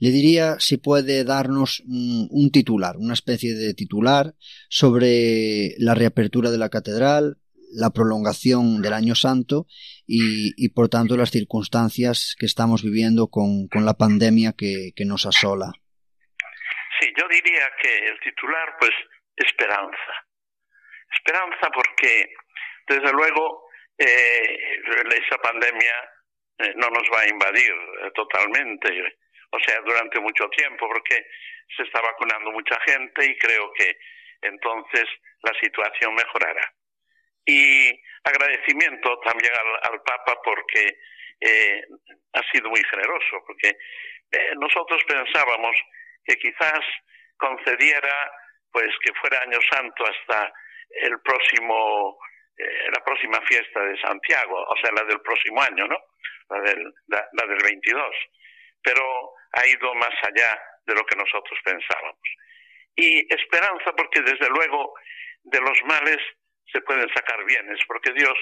le 0.00 0.10
diría 0.10 0.58
si 0.58 0.78
puede 0.78 1.24
darnos 1.24 1.82
un, 1.86 2.50
titular, 2.50 2.96
una 2.96 3.12
especie 3.12 3.54
de 3.54 3.74
titular 3.74 4.32
sobre 4.70 5.74
la 5.78 5.94
reapertura 5.94 6.50
de 6.50 6.56
la 6.56 6.70
catedral, 6.70 7.36
la 7.72 7.90
prolongación 7.90 8.80
del 8.80 8.94
año 8.94 9.14
santo 9.14 9.66
y, 10.06 10.70
por 10.70 10.88
tanto 10.88 11.16
las 11.18 11.30
circunstancias 11.30 12.34
que 12.38 12.46
estamos 12.46 12.82
viviendo 12.82 13.28
con, 13.28 13.68
la 13.74 13.92
pandemia 13.92 14.54
que, 14.56 14.92
nos 15.04 15.26
asola. 15.26 15.70
Sí, 16.98 17.12
yo 17.16 17.28
diría 17.28 17.68
que 17.82 18.08
el 18.08 18.18
titular, 18.20 18.76
pues, 18.80 18.90
esperanza. 19.36 20.12
Esperanza 21.12 21.68
porque, 21.74 22.32
desde 22.88 23.12
luego, 23.12 23.68
eh, 23.98 24.80
esa 25.26 25.36
pandemia 25.42 25.94
eh, 26.58 26.72
no 26.76 26.88
nos 26.88 27.04
va 27.14 27.20
a 27.20 27.28
invadir 27.28 27.70
eh, 27.70 28.10
totalmente 28.14 28.88
o 29.50 29.58
sea, 29.60 29.80
durante 29.84 30.20
mucho 30.20 30.48
tiempo, 30.50 30.88
porque 30.88 31.26
se 31.76 31.82
está 31.82 32.00
vacunando 32.00 32.50
mucha 32.52 32.78
gente 32.86 33.24
y 33.24 33.38
creo 33.38 33.72
que 33.72 33.96
entonces 34.42 35.04
la 35.42 35.52
situación 35.60 36.14
mejorará. 36.14 36.72
Y 37.46 37.90
agradecimiento 38.24 39.18
también 39.20 39.52
al, 39.82 40.02
Papa 40.02 40.40
porque 40.44 40.98
eh, 41.40 41.84
ha 42.34 42.42
sido 42.52 42.70
muy 42.70 42.82
generoso, 42.84 43.42
porque 43.46 43.68
eh, 44.32 44.52
nosotros 44.56 45.02
pensábamos 45.06 45.76
que 46.24 46.36
quizás 46.36 46.80
concediera 47.36 48.30
pues 48.72 48.90
que 49.02 49.12
fuera 49.14 49.40
año 49.42 49.58
santo 49.70 50.04
hasta 50.04 50.52
el 50.90 51.20
próximo 51.22 52.18
eh, 52.56 52.90
la 52.92 53.02
próxima 53.02 53.40
fiesta 53.46 53.80
de 53.80 53.98
Santiago, 54.00 54.62
o 54.62 54.76
sea, 54.76 54.90
la 54.92 55.04
del 55.04 55.20
próximo 55.22 55.62
año, 55.62 55.86
¿no? 55.86 55.98
La 56.50 56.60
del, 56.60 56.94
la, 57.08 57.26
la 57.32 57.46
del 57.46 57.62
22. 57.62 58.14
Pero 58.82 59.32
ha 59.52 59.66
ido 59.66 59.94
más 59.94 60.14
allá 60.22 60.60
de 60.86 60.94
lo 60.94 61.04
que 61.04 61.16
nosotros 61.16 61.58
pensábamos. 61.64 62.18
Y 62.96 63.32
esperanza 63.32 63.92
porque 63.96 64.20
desde 64.22 64.48
luego 64.48 64.94
de 65.44 65.60
los 65.60 65.82
males 65.84 66.18
se 66.72 66.80
pueden 66.82 67.08
sacar 67.14 67.44
bienes, 67.44 67.78
porque 67.86 68.12
Dios, 68.12 68.38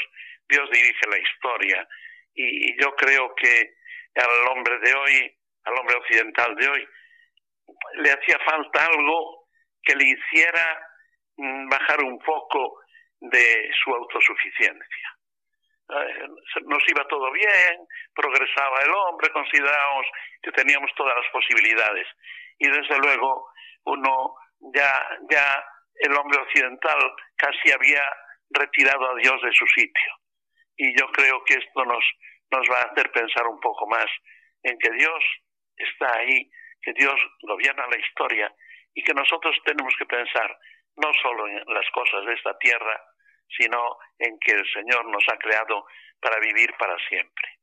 Dios 0.48 0.68
dirige 0.70 1.06
la 1.08 1.18
historia. 1.18 1.88
Y, 2.34 2.80
yo 2.80 2.94
creo 2.96 3.34
que 3.34 3.74
al 4.14 4.48
hombre 4.48 4.78
de 4.80 4.94
hoy, 4.94 5.36
al 5.64 5.78
hombre 5.78 5.96
occidental 5.96 6.54
de 6.56 6.68
hoy, 6.68 6.88
le 7.96 8.10
hacía 8.10 8.38
falta 8.44 8.86
algo 8.86 9.48
que 9.82 9.94
le 9.94 10.04
hiciera 10.04 10.80
mm, 11.36 11.68
bajar 11.68 12.02
un 12.02 12.18
poco 12.18 12.80
de 13.20 13.70
su 13.82 13.94
autosuficiencia. 13.94 15.17
Eh, 15.90 16.28
nos 16.64 16.82
iba 16.88 17.06
todo 17.08 17.30
bien, 17.32 17.86
progresaba 18.14 18.80
el 18.82 18.90
hombre, 18.90 19.30
considerábamos 19.30 20.06
que 20.42 20.52
teníamos 20.52 20.90
todas 20.96 21.16
las 21.16 21.30
posibilidades. 21.32 22.06
Y 22.58 22.68
desde 22.68 22.98
luego, 22.98 23.50
uno 23.84 24.34
ya, 24.74 24.92
ya 25.30 25.64
el 25.94 26.14
hombre 26.14 26.38
occidental 26.40 26.98
casi 27.36 27.72
había 27.72 28.02
retirado 28.50 29.10
a 29.10 29.14
Dios 29.16 29.40
de 29.42 29.52
su 29.52 29.66
sitio. 29.66 30.12
Y 30.76 30.98
yo 30.98 31.10
creo 31.12 31.42
que 31.44 31.54
esto 31.54 31.84
nos, 31.84 32.04
nos 32.50 32.68
va 32.70 32.80
a 32.80 32.92
hacer 32.92 33.10
pensar 33.10 33.46
un 33.46 33.60
poco 33.60 33.86
más 33.86 34.06
en 34.62 34.78
que 34.78 34.90
Dios 34.92 35.24
está 35.76 36.18
ahí, 36.18 36.50
que 36.82 36.92
Dios 36.92 37.18
gobierna 37.42 37.86
la 37.86 37.98
historia 37.98 38.52
y 38.94 39.02
que 39.02 39.14
nosotros 39.14 39.56
tenemos 39.64 39.94
que 39.98 40.06
pensar 40.06 40.58
no 40.96 41.12
solo 41.22 41.46
en 41.46 41.62
las 41.66 41.88
cosas 41.92 42.26
de 42.26 42.34
esta 42.34 42.56
tierra, 42.58 43.00
sino 43.56 43.78
en 44.18 44.38
que 44.38 44.52
el 44.52 44.64
Señor 44.72 45.06
nos 45.10 45.24
ha 45.32 45.38
creado 45.38 45.84
para 46.20 46.40
vivir 46.40 46.70
para 46.78 46.96
siempre. 47.08 47.58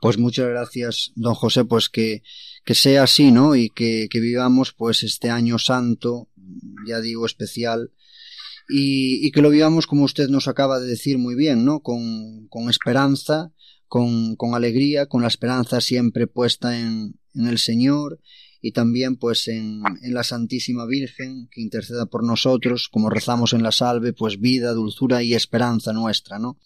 Pues 0.00 0.18
muchas 0.18 0.48
gracias, 0.48 1.12
don 1.14 1.34
José, 1.34 1.64
pues 1.64 1.88
que, 1.88 2.22
que 2.64 2.74
sea 2.74 3.04
así, 3.04 3.30
¿no? 3.30 3.54
Y 3.54 3.70
que, 3.70 4.08
que, 4.10 4.18
vivamos 4.18 4.72
pues 4.72 5.04
este 5.04 5.30
año 5.30 5.58
santo, 5.58 6.28
ya 6.84 7.00
digo, 7.00 7.24
especial, 7.24 7.92
y, 8.68 9.24
y, 9.24 9.30
que 9.30 9.42
lo 9.42 9.50
vivamos 9.50 9.86
como 9.86 10.02
usted 10.02 10.28
nos 10.28 10.48
acaba 10.48 10.80
de 10.80 10.88
decir 10.88 11.18
muy 11.18 11.36
bien, 11.36 11.64
¿no? 11.64 11.80
Con, 11.80 12.48
con 12.48 12.68
esperanza, 12.68 13.52
con, 13.86 14.34
con, 14.34 14.56
alegría, 14.56 15.06
con 15.06 15.22
la 15.22 15.28
esperanza 15.28 15.80
siempre 15.80 16.26
puesta 16.26 16.76
en, 16.76 17.14
en 17.34 17.46
el 17.46 17.58
Señor 17.58 18.18
y 18.62 18.70
también 18.70 19.16
pues 19.16 19.48
en, 19.48 19.82
en, 20.02 20.14
la 20.14 20.22
Santísima 20.22 20.86
Virgen 20.86 21.48
que 21.50 21.60
interceda 21.60 22.06
por 22.06 22.24
nosotros, 22.24 22.88
como 22.88 23.10
rezamos 23.10 23.52
en 23.52 23.64
la 23.64 23.72
salve, 23.72 24.12
pues 24.12 24.40
vida, 24.40 24.72
dulzura 24.72 25.22
y 25.24 25.34
esperanza 25.34 25.92
nuestra, 25.92 26.38
¿no? 26.38 26.58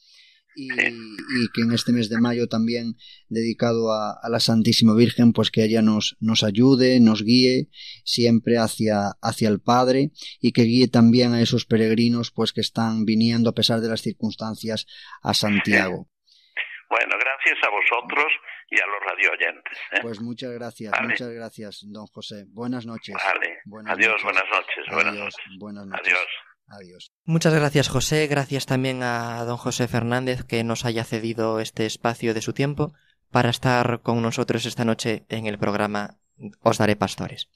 Y, 0.55 0.69
y 0.71 1.49
que 1.55 1.63
en 1.63 1.73
este 1.73 1.93
mes 1.93 2.09
de 2.09 2.19
mayo 2.19 2.49
también 2.49 2.97
dedicado 3.29 3.93
a, 3.93 4.13
a, 4.13 4.29
la 4.31 4.41
Santísima 4.41 4.95
Virgen, 4.95 5.33
pues 5.33 5.51
que 5.51 5.65
ella 5.65 5.83
nos, 5.83 6.17
nos 6.21 6.45
ayude, 6.45 7.01
nos 7.01 7.23
guíe 7.23 7.69
siempre 8.05 8.57
hacia, 8.57 9.17
hacia 9.21 9.49
el 9.49 9.61
Padre 9.61 10.13
y 10.41 10.53
que 10.53 10.63
guíe 10.63 10.89
también 10.89 11.33
a 11.33 11.43
esos 11.43 11.67
peregrinos 11.67 12.31
pues 12.31 12.53
que 12.53 12.63
están 12.63 13.05
viniendo 13.05 13.51
a 13.51 13.55
pesar 13.55 13.83
de 13.83 13.89
las 13.89 14.01
circunstancias 14.01 14.87
a 15.23 15.35
Santiago. 15.35 16.09
Bueno, 16.89 17.15
gracias 17.19 17.59
a 17.67 17.71
vosotros 17.71 18.33
y 18.71 18.81
a 18.81 18.87
los 18.87 19.01
radio 19.05 19.31
oyentes. 19.33 19.79
¿eh? 19.93 19.99
Pues 20.03 20.21
muchas 20.21 20.53
gracias, 20.53 20.93
vale. 20.93 21.09
muchas 21.09 21.29
gracias, 21.31 21.81
don 21.89 22.07
José. 22.07 22.45
Buenas 22.49 22.87
noches. 22.87 23.15
Vale. 23.15 23.59
Buenas 23.65 23.95
Adiós, 23.95 24.11
noches. 24.11 24.25
buenas 24.25 24.45
noches. 24.51 24.85
Adiós, 24.87 24.95
buenas 24.95 25.15
noches. 25.15 25.45
Buenas 25.59 25.87
noches. 25.87 26.07
Adiós. 26.07 26.27
Adiós. 26.69 27.13
Muchas 27.25 27.55
gracias 27.55 27.89
José, 27.89 28.27
gracias 28.27 28.67
también 28.67 29.05
a 29.05 29.45
don 29.45 29.57
José 29.57 29.87
Fernández 29.87 30.43
que 30.43 30.65
nos 30.65 30.85
haya 30.85 31.05
cedido 31.05 31.61
este 31.61 31.87
espacio 31.87 32.35
de 32.35 32.43
su 32.43 32.55
tiempo 32.55 32.93
para 33.31 33.51
estar 33.51 34.01
con 34.03 34.21
nosotros 34.21 34.67
esta 34.67 34.85
noche 34.85 35.27
en 35.29 35.47
el 35.47 35.59
programa 35.59 36.19
Os 36.63 36.79
Daré 36.79 36.97
Pastores. 36.97 37.49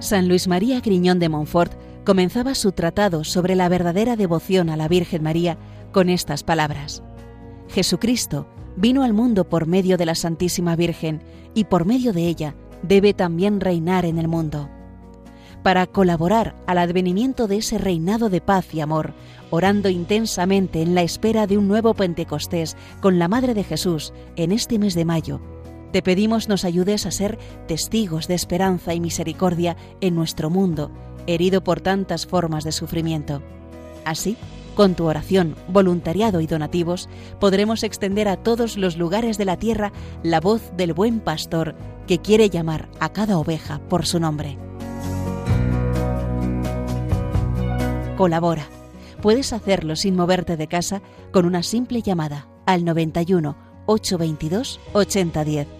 San 0.00 0.28
Luis 0.28 0.48
María 0.48 0.80
Griñón 0.80 1.18
de 1.18 1.28
Montfort 1.28 1.72
comenzaba 2.04 2.54
su 2.54 2.72
tratado 2.72 3.24
sobre 3.24 3.54
la 3.54 3.68
verdadera 3.68 4.16
devoción 4.16 4.70
a 4.70 4.76
la 4.76 4.88
Virgen 4.88 5.22
María 5.22 5.58
con 5.92 6.08
estas 6.08 6.42
palabras. 6.42 7.02
Jesucristo 7.68 8.46
vino 8.76 9.02
al 9.02 9.12
mundo 9.12 9.48
por 9.48 9.66
medio 9.66 9.96
de 9.96 10.06
la 10.06 10.14
Santísima 10.14 10.76
Virgen 10.76 11.22
y 11.54 11.64
por 11.64 11.84
medio 11.84 12.12
de 12.12 12.26
ella 12.26 12.54
debe 12.82 13.14
también 13.14 13.60
reinar 13.60 14.04
en 14.04 14.18
el 14.18 14.28
mundo. 14.28 14.68
Para 15.62 15.86
colaborar 15.86 16.54
al 16.66 16.78
advenimiento 16.78 17.46
de 17.46 17.58
ese 17.58 17.76
reinado 17.76 18.30
de 18.30 18.40
paz 18.40 18.72
y 18.72 18.80
amor, 18.80 19.12
orando 19.50 19.90
intensamente 19.90 20.80
en 20.80 20.94
la 20.94 21.02
espera 21.02 21.46
de 21.46 21.58
un 21.58 21.68
nuevo 21.68 21.92
Pentecostés 21.92 22.76
con 23.00 23.18
la 23.18 23.28
Madre 23.28 23.52
de 23.52 23.64
Jesús 23.64 24.14
en 24.36 24.52
este 24.52 24.78
mes 24.78 24.94
de 24.94 25.04
mayo, 25.04 25.40
te 25.92 26.02
pedimos 26.02 26.48
nos 26.48 26.64
ayudes 26.64 27.04
a 27.04 27.10
ser 27.10 27.38
testigos 27.66 28.28
de 28.28 28.34
esperanza 28.34 28.94
y 28.94 29.00
misericordia 29.00 29.76
en 30.00 30.14
nuestro 30.14 30.48
mundo, 30.48 30.90
herido 31.26 31.62
por 31.62 31.80
tantas 31.80 32.26
formas 32.26 32.64
de 32.64 32.72
sufrimiento. 32.72 33.42
Así, 34.04 34.36
con 34.74 34.94
tu 34.94 35.06
oración, 35.06 35.56
voluntariado 35.68 36.40
y 36.40 36.46
donativos, 36.46 37.08
podremos 37.38 37.82
extender 37.82 38.28
a 38.28 38.36
todos 38.36 38.76
los 38.76 38.96
lugares 38.96 39.36
de 39.36 39.44
la 39.44 39.58
tierra 39.58 39.92
la 40.22 40.40
voz 40.40 40.72
del 40.76 40.92
buen 40.92 41.20
pastor 41.20 41.74
que 42.06 42.18
quiere 42.18 42.50
llamar 42.50 42.88
a 42.98 43.10
cada 43.10 43.38
oveja 43.38 43.80
por 43.88 44.06
su 44.06 44.20
nombre. 44.20 44.58
Colabora. 48.16 48.66
Puedes 49.22 49.52
hacerlo 49.52 49.96
sin 49.96 50.16
moverte 50.16 50.56
de 50.56 50.66
casa 50.66 51.02
con 51.30 51.44
una 51.44 51.62
simple 51.62 52.00
llamada 52.00 52.48
al 52.64 52.84
91 52.84 53.56
822 53.86 54.80
8010 54.94 55.79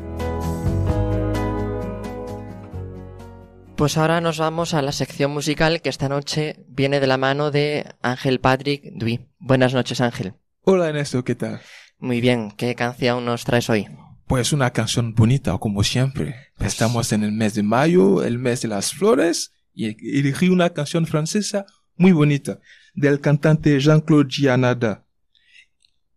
Pues 3.81 3.97
ahora 3.97 4.21
nos 4.21 4.37
vamos 4.37 4.75
a 4.75 4.83
la 4.83 4.91
sección 4.91 5.31
musical 5.31 5.81
que 5.81 5.89
esta 5.89 6.07
noche 6.07 6.63
viene 6.67 6.99
de 6.99 7.07
la 7.07 7.17
mano 7.17 7.49
de 7.49 7.95
Ángel 8.03 8.39
Patrick 8.39 8.83
Dui. 8.93 9.25
Buenas 9.39 9.73
noches, 9.73 10.01
Ángel. 10.01 10.35
Hola, 10.61 10.89
Ernesto, 10.89 11.23
¿qué 11.23 11.33
tal? 11.33 11.61
Muy 11.97 12.21
bien, 12.21 12.51
¿qué 12.51 12.75
canción 12.75 13.25
nos 13.25 13.43
traes 13.43 13.71
hoy? 13.71 13.87
Pues 14.27 14.53
una 14.53 14.69
canción 14.69 15.15
bonita, 15.15 15.57
como 15.57 15.81
siempre. 15.81 16.35
Pues... 16.59 16.73
Estamos 16.73 17.11
en 17.11 17.23
el 17.23 17.31
mes 17.31 17.55
de 17.55 17.63
mayo, 17.63 18.23
el 18.23 18.37
mes 18.37 18.61
de 18.61 18.67
las 18.67 18.93
flores, 18.93 19.51
y 19.73 19.87
elegí 20.19 20.49
una 20.49 20.69
canción 20.69 21.07
francesa 21.07 21.65
muy 21.95 22.11
bonita, 22.11 22.59
del 22.93 23.19
cantante 23.19 23.79
Jean-Claude 23.79 24.29
Gianada. 24.29 25.07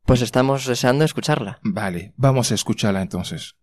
Pues 0.04 0.20
estamos 0.20 0.66
deseando 0.66 1.06
escucharla. 1.06 1.60
Vale, 1.62 2.12
vamos 2.18 2.52
a 2.52 2.56
escucharla 2.56 3.00
entonces. 3.00 3.56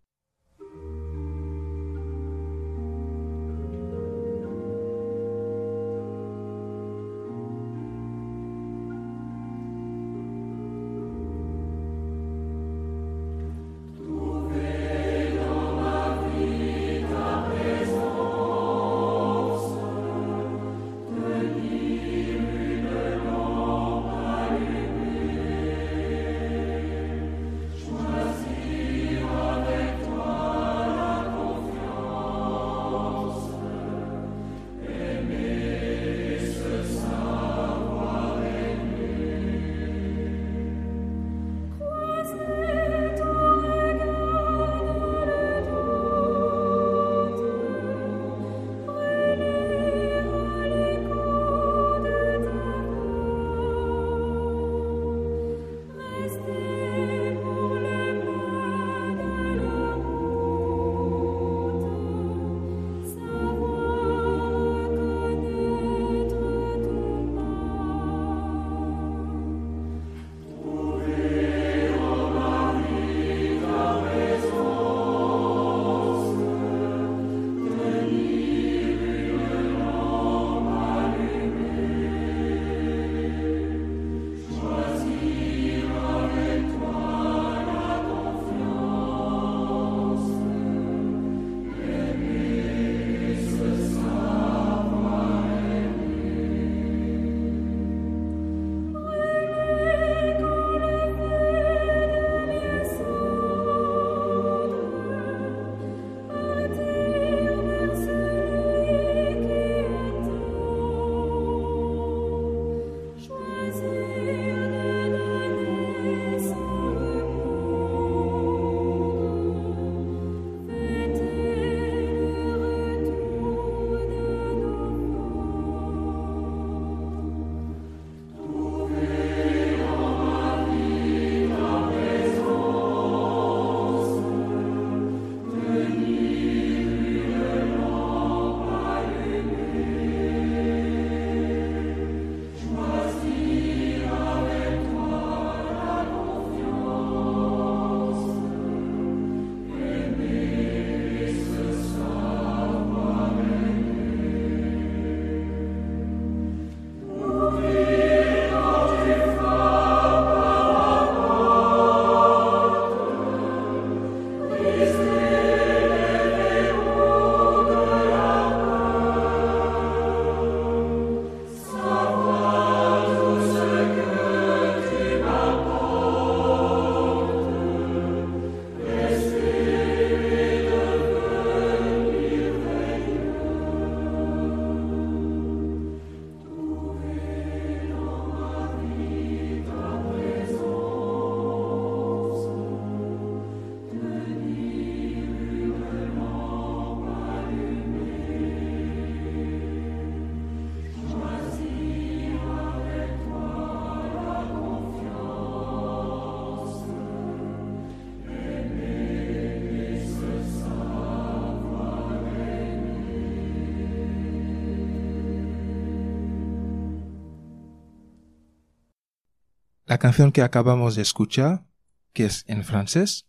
La 219.91 219.97
canción 219.97 220.31
que 220.31 220.41
acabamos 220.41 220.95
de 220.95 221.01
escuchar, 221.01 221.65
que 222.13 222.23
es 222.23 222.45
en 222.47 222.63
francés, 222.63 223.27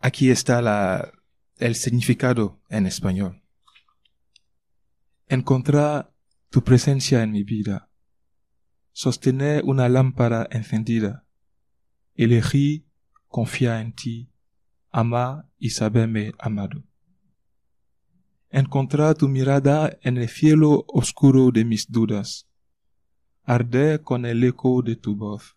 aquí 0.00 0.32
está 0.32 0.60
la, 0.60 1.12
el 1.58 1.76
significado 1.76 2.60
en 2.68 2.86
español. 2.86 3.40
Encontrar 5.28 6.12
tu 6.50 6.64
presencia 6.64 7.22
en 7.22 7.30
mi 7.30 7.44
vida. 7.44 7.88
Sostener 8.90 9.62
una 9.64 9.88
lámpara 9.88 10.48
encendida. 10.50 11.24
Elegir 12.16 12.84
confiar 13.28 13.80
en 13.80 13.92
ti, 13.92 14.32
amar 14.90 15.48
y 15.56 15.70
saberme 15.70 16.32
amado. 16.36 16.82
Encontrar 18.50 19.14
tu 19.14 19.28
mirada 19.28 19.96
en 20.02 20.16
el 20.16 20.28
cielo 20.28 20.84
oscuro 20.88 21.52
de 21.52 21.64
mis 21.64 21.92
dudas. 21.92 22.47
Arder 23.48 24.02
con 24.02 24.26
el 24.26 24.44
eco 24.44 24.82
de 24.82 24.94
tu 24.94 25.16
voz. 25.16 25.56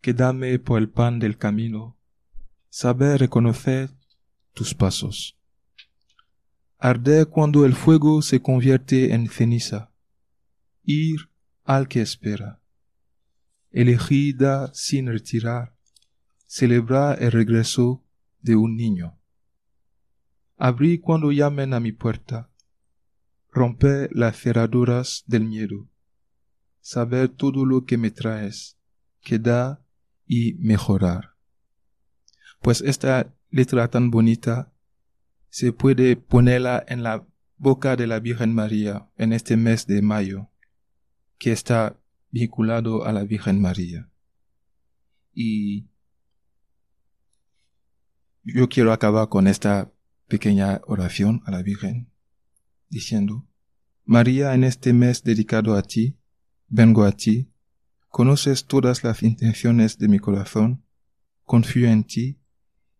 Quedarme 0.00 0.56
por 0.60 0.78
el 0.78 0.88
pan 0.88 1.18
del 1.18 1.36
camino. 1.36 1.96
Saber 2.70 3.18
reconocer 3.18 3.90
tus 4.54 4.74
pasos. 4.74 5.36
Arder 6.78 7.26
cuando 7.26 7.64
el 7.64 7.74
fuego 7.74 8.22
se 8.22 8.40
convierte 8.40 9.12
en 9.12 9.28
ceniza. 9.28 9.90
Ir 10.84 11.30
al 11.64 11.88
que 11.88 12.00
espera. 12.00 12.60
Elegida 13.72 14.72
sin 14.72 15.08
retirar 15.08 15.74
celebrar 16.46 17.22
el 17.22 17.32
regreso 17.32 18.02
de 18.40 18.54
un 18.54 18.76
niño. 18.76 19.18
Abrí 20.56 20.98
cuando 20.98 21.32
llamen 21.32 21.74
a 21.74 21.80
mi 21.80 21.90
puerta, 21.90 22.50
romper 23.50 24.08
las 24.12 24.40
cerraduras 24.40 25.24
del 25.26 25.44
miedo, 25.44 25.88
saber 26.88 27.28
todo 27.28 27.66
lo 27.66 27.84
que 27.84 27.98
me 27.98 28.10
traes, 28.10 28.78
quedar 29.20 29.84
y 30.26 30.54
mejorar. 30.54 31.34
Pues 32.62 32.80
esta 32.80 33.36
letra 33.50 33.90
tan 33.90 34.10
bonita 34.10 34.72
se 35.50 35.74
puede 35.74 36.16
ponerla 36.16 36.82
en 36.88 37.02
la 37.02 37.26
boca 37.58 37.94
de 37.94 38.06
la 38.06 38.20
Virgen 38.20 38.54
María 38.54 39.10
en 39.18 39.34
este 39.34 39.58
mes 39.58 39.86
de 39.86 40.00
mayo, 40.00 40.48
que 41.36 41.52
está 41.52 42.00
vinculado 42.30 43.04
a 43.04 43.12
la 43.12 43.24
Virgen 43.24 43.60
María. 43.60 44.10
Y 45.34 45.90
yo 48.44 48.70
quiero 48.70 48.94
acabar 48.94 49.28
con 49.28 49.46
esta 49.46 49.92
pequeña 50.26 50.80
oración 50.86 51.42
a 51.44 51.50
la 51.50 51.60
Virgen, 51.62 52.10
diciendo, 52.88 53.46
María, 54.06 54.54
en 54.54 54.64
este 54.64 54.94
mes 54.94 55.22
dedicado 55.22 55.76
a 55.76 55.82
ti, 55.82 56.18
vengo 56.68 57.04
a 57.04 57.12
ti, 57.12 57.50
conoces 58.08 58.66
todas 58.66 59.04
las 59.04 59.22
intenciones 59.22 59.98
de 59.98 60.08
mi 60.08 60.18
corazón, 60.18 60.84
confío 61.44 61.88
en 61.88 62.04
ti 62.04 62.40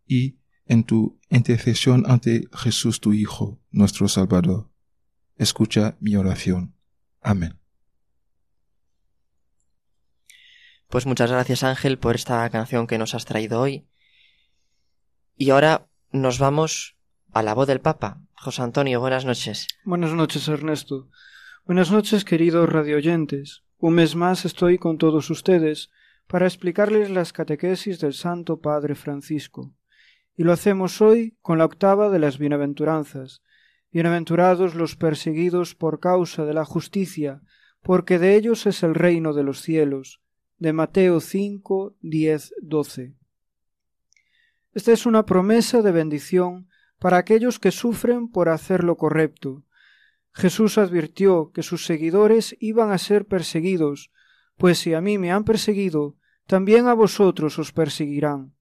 y 0.06 0.38
en 0.66 0.84
tu 0.84 1.18
intercesión 1.30 2.04
ante 2.06 2.48
Jesús 2.52 3.00
tu 3.00 3.12
Hijo, 3.12 3.60
nuestro 3.70 4.08
Salvador. 4.08 4.70
Escucha 5.36 5.96
mi 6.00 6.16
oración. 6.16 6.74
Amén. 7.22 7.58
Pues 10.88 11.04
muchas 11.04 11.30
gracias 11.30 11.62
Ángel 11.64 11.98
por 11.98 12.14
esta 12.14 12.48
canción 12.50 12.86
que 12.86 12.98
nos 12.98 13.14
has 13.14 13.26
traído 13.26 13.60
hoy 13.60 13.86
y 15.36 15.50
ahora 15.50 15.86
nos 16.10 16.38
vamos 16.38 16.96
a 17.32 17.42
la 17.42 17.54
voz 17.54 17.68
del 17.68 17.80
Papa. 17.80 18.22
José 18.34 18.62
Antonio, 18.62 19.00
buenas 19.00 19.24
noches. 19.24 19.68
Buenas 19.84 20.12
noches, 20.12 20.48
Ernesto. 20.48 21.08
Buenas 21.68 21.90
noches, 21.90 22.24
queridos 22.24 22.66
radioyentes. 22.66 23.62
Un 23.76 23.92
mes 23.96 24.16
más 24.16 24.46
estoy 24.46 24.78
con 24.78 24.96
todos 24.96 25.28
ustedes 25.28 25.90
para 26.26 26.46
explicarles 26.46 27.10
las 27.10 27.34
catequesis 27.34 28.00
del 28.00 28.14
Santo 28.14 28.62
Padre 28.62 28.94
Francisco. 28.94 29.74
Y 30.34 30.44
lo 30.44 30.52
hacemos 30.52 31.02
hoy 31.02 31.36
con 31.42 31.58
la 31.58 31.66
octava 31.66 32.08
de 32.08 32.20
las 32.20 32.38
bienaventuranzas. 32.38 33.42
Bienaventurados 33.92 34.76
los 34.76 34.96
perseguidos 34.96 35.74
por 35.74 36.00
causa 36.00 36.46
de 36.46 36.54
la 36.54 36.64
justicia, 36.64 37.42
porque 37.82 38.18
de 38.18 38.36
ellos 38.36 38.64
es 38.64 38.82
el 38.82 38.94
reino 38.94 39.34
de 39.34 39.42
los 39.42 39.60
cielos. 39.60 40.22
De 40.56 40.72
Mateo 40.72 41.20
5, 41.20 41.96
10, 42.00 42.54
12. 42.62 43.14
Esta 44.72 44.92
es 44.92 45.04
una 45.04 45.26
promesa 45.26 45.82
de 45.82 45.92
bendición 45.92 46.70
para 46.98 47.18
aquellos 47.18 47.58
que 47.58 47.72
sufren 47.72 48.30
por 48.30 48.48
hacer 48.48 48.84
lo 48.84 48.96
correcto. 48.96 49.64
Jesús 50.32 50.78
advirtió 50.78 51.50
que 51.52 51.62
sus 51.62 51.84
seguidores 51.84 52.56
iban 52.60 52.90
a 52.92 52.98
ser 52.98 53.26
perseguidos, 53.26 54.10
pues 54.56 54.78
si 54.78 54.94
a 54.94 55.00
mí 55.00 55.18
me 55.18 55.32
han 55.32 55.44
perseguido, 55.44 56.16
también 56.46 56.86
a 56.86 56.94
vosotros 56.94 57.58
os 57.58 57.72
perseguirán. 57.72 58.54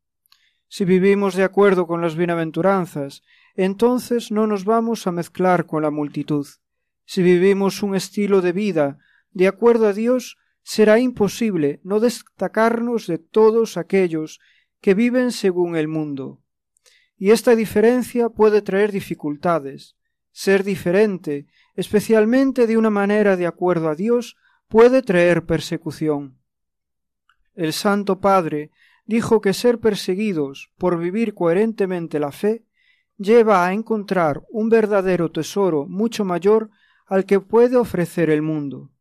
Si 0.68 0.86
vivimos 0.86 1.36
de 1.36 1.44
acuerdo 1.44 1.88
con 1.88 2.02
las 2.02 2.16
bienaventuranzas, 2.16 3.24
entonces 3.56 4.32
no 4.32 4.48
nos 4.48 4.66
vamos 4.66 5.08
a 5.08 5.12
mezclar 5.12 5.66
con 5.66 5.82
la 5.84 5.92
multitud. 5.92 6.46
Si 7.06 7.24
vivimos 7.24 7.82
un 7.84 7.96
estilo 7.96 8.42
de 8.42 8.52
vida 8.52 8.98
de 9.32 9.48
acuerdo 9.48 9.88
a 9.88 9.94
Dios, 9.94 10.38
será 10.64 11.00
imposible 11.00 11.80
no 11.84 12.00
destacarnos 12.00 13.08
de 13.08 13.18
todos 13.18 13.78
aquellos 13.78 14.40
que 14.82 14.94
viven 14.94 15.32
según 15.32 15.76
el 15.76 15.88
mundo. 15.88 16.42
Y 17.18 17.32
esta 17.32 17.56
diferencia 17.56 18.30
puede 18.30 18.62
traer 18.62 18.92
dificultades. 18.92 19.97
Ser 20.40 20.64
diferente, 20.64 21.48
especialmente 21.74 22.68
de 22.68 22.78
una 22.78 22.92
manera 22.92 23.38
de 23.38 23.48
acuerdo 23.48 23.90
a 23.90 23.96
Dios, 23.96 24.38
puede 24.68 25.02
traer 25.02 25.48
persecución. 25.48 26.38
El 27.56 27.74
Santo 27.74 28.20
Padre 28.20 28.70
dijo 29.08 29.42
que 29.42 29.56
ser 29.56 29.80
perseguidos 29.80 30.72
por 30.78 31.00
vivir 31.00 31.34
coherentemente 31.34 32.20
la 32.20 32.32
fe 32.32 32.68
lleva 33.18 33.66
a 33.66 33.74
encontrar 33.74 34.44
un 34.52 34.70
verdadero 34.70 35.32
tesoro 35.32 35.88
mucho 35.88 36.24
mayor 36.24 36.70
al 37.08 37.26
que 37.26 37.40
puede 37.40 37.76
ofrecer 37.76 38.30
el 38.30 38.44
mundo. 38.44 38.92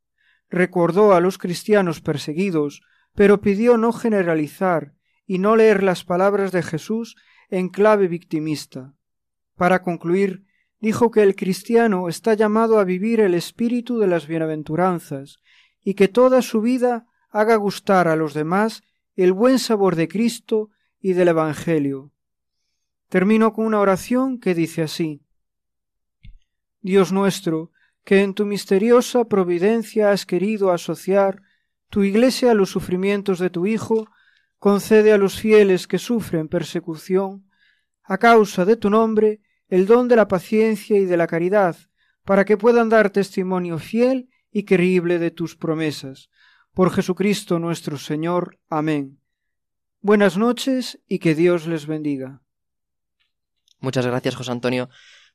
Recordó 0.49 1.13
a 1.13 1.21
los 1.21 1.37
cristianos 1.37 2.01
perseguidos, 2.01 2.81
pero 3.15 3.43
pidió 3.43 3.77
no 3.77 3.93
generalizar 3.93 4.95
y 5.27 5.39
no 5.39 5.55
leer 5.55 5.83
las 5.83 6.03
palabras 6.03 6.51
de 6.51 6.63
Jesús 6.63 7.15
en 7.51 7.69
clave 7.69 8.09
victimista. 8.09 8.95
Para 9.55 9.83
concluir, 9.83 10.46
dijo 10.81 11.11
que 11.11 11.23
el 11.23 11.35
cristiano 11.35 12.09
está 12.09 12.35
llamado 12.35 12.79
a 12.79 12.85
vivir 12.85 13.21
el 13.21 13.35
espíritu 13.35 13.99
de 13.99 14.07
las 14.07 14.27
bienaventuranzas 14.27 15.39
y 15.83 15.95
que 15.95 16.09
toda 16.09 16.43
su 16.43 16.61
vida 16.61 17.07
haga 17.31 17.57
gustar 17.57 18.09
a 18.09 18.17
los 18.17 18.35
demás 18.35 18.83
el 19.15 19.33
buen 19.33 19.59
sabor 19.59 19.97
de 19.97 20.09
Cristo 20.09 20.71
y 21.01 21.15
del 21.15 21.29
Evangelio. 21.29 22.13
Termino 23.09 23.53
con 23.53 23.67
una 23.67 23.81
oración 23.81 24.39
que 24.39 24.55
dice 24.55 24.83
así 24.83 25.23
Dios 26.81 27.13
nuestro, 27.13 27.73
que 28.05 28.23
en 28.23 28.35
tu 28.35 28.47
misteriosa 28.47 29.25
providencia 29.25 30.13
has 30.13 30.25
querido 30.27 30.71
asociar 30.71 31.43
tu 31.91 32.05
Iglesia 32.05 32.53
a 32.53 32.55
los 32.55 32.71
sufrimientos 32.71 33.41
de 33.41 33.51
tu 33.51 33.67
Hijo, 33.67 34.09
concede 34.59 35.13
a 35.13 35.19
los 35.19 35.41
fieles 35.41 35.89
que 35.89 35.99
sufren 35.99 36.47
persecución, 36.47 37.51
a 38.05 38.19
causa 38.19 38.65
de 38.65 38.77
tu 38.77 38.91
nombre, 38.91 39.41
el 39.69 39.87
don 39.87 40.09
de 40.09 40.17
la 40.17 40.29
paciencia 40.29 40.99
y 40.99 41.05
de 41.05 41.17
la 41.17 41.27
caridad, 41.27 41.77
para 42.25 42.45
que 42.45 42.57
puedan 42.57 42.89
dar 42.89 43.11
testimonio 43.11 43.79
fiel 43.79 44.29
y 44.51 44.65
creíble 44.65 45.19
de 45.19 45.31
tus 45.31 45.57
promesas. 45.57 46.31
Por 46.73 46.91
Jesucristo 46.91 47.59
nuestro 47.59 47.99
Señor. 47.99 48.59
Amén. 48.69 49.21
Buenas 50.01 50.37
noches 50.37 51.01
y 51.09 51.19
que 51.19 51.35
Dios 51.35 51.67
les 51.67 51.87
bendiga. 51.87 52.43
Muchas 53.81 54.07
gracias, 54.07 54.35
José 54.35 54.53
Antonio, 54.53 54.89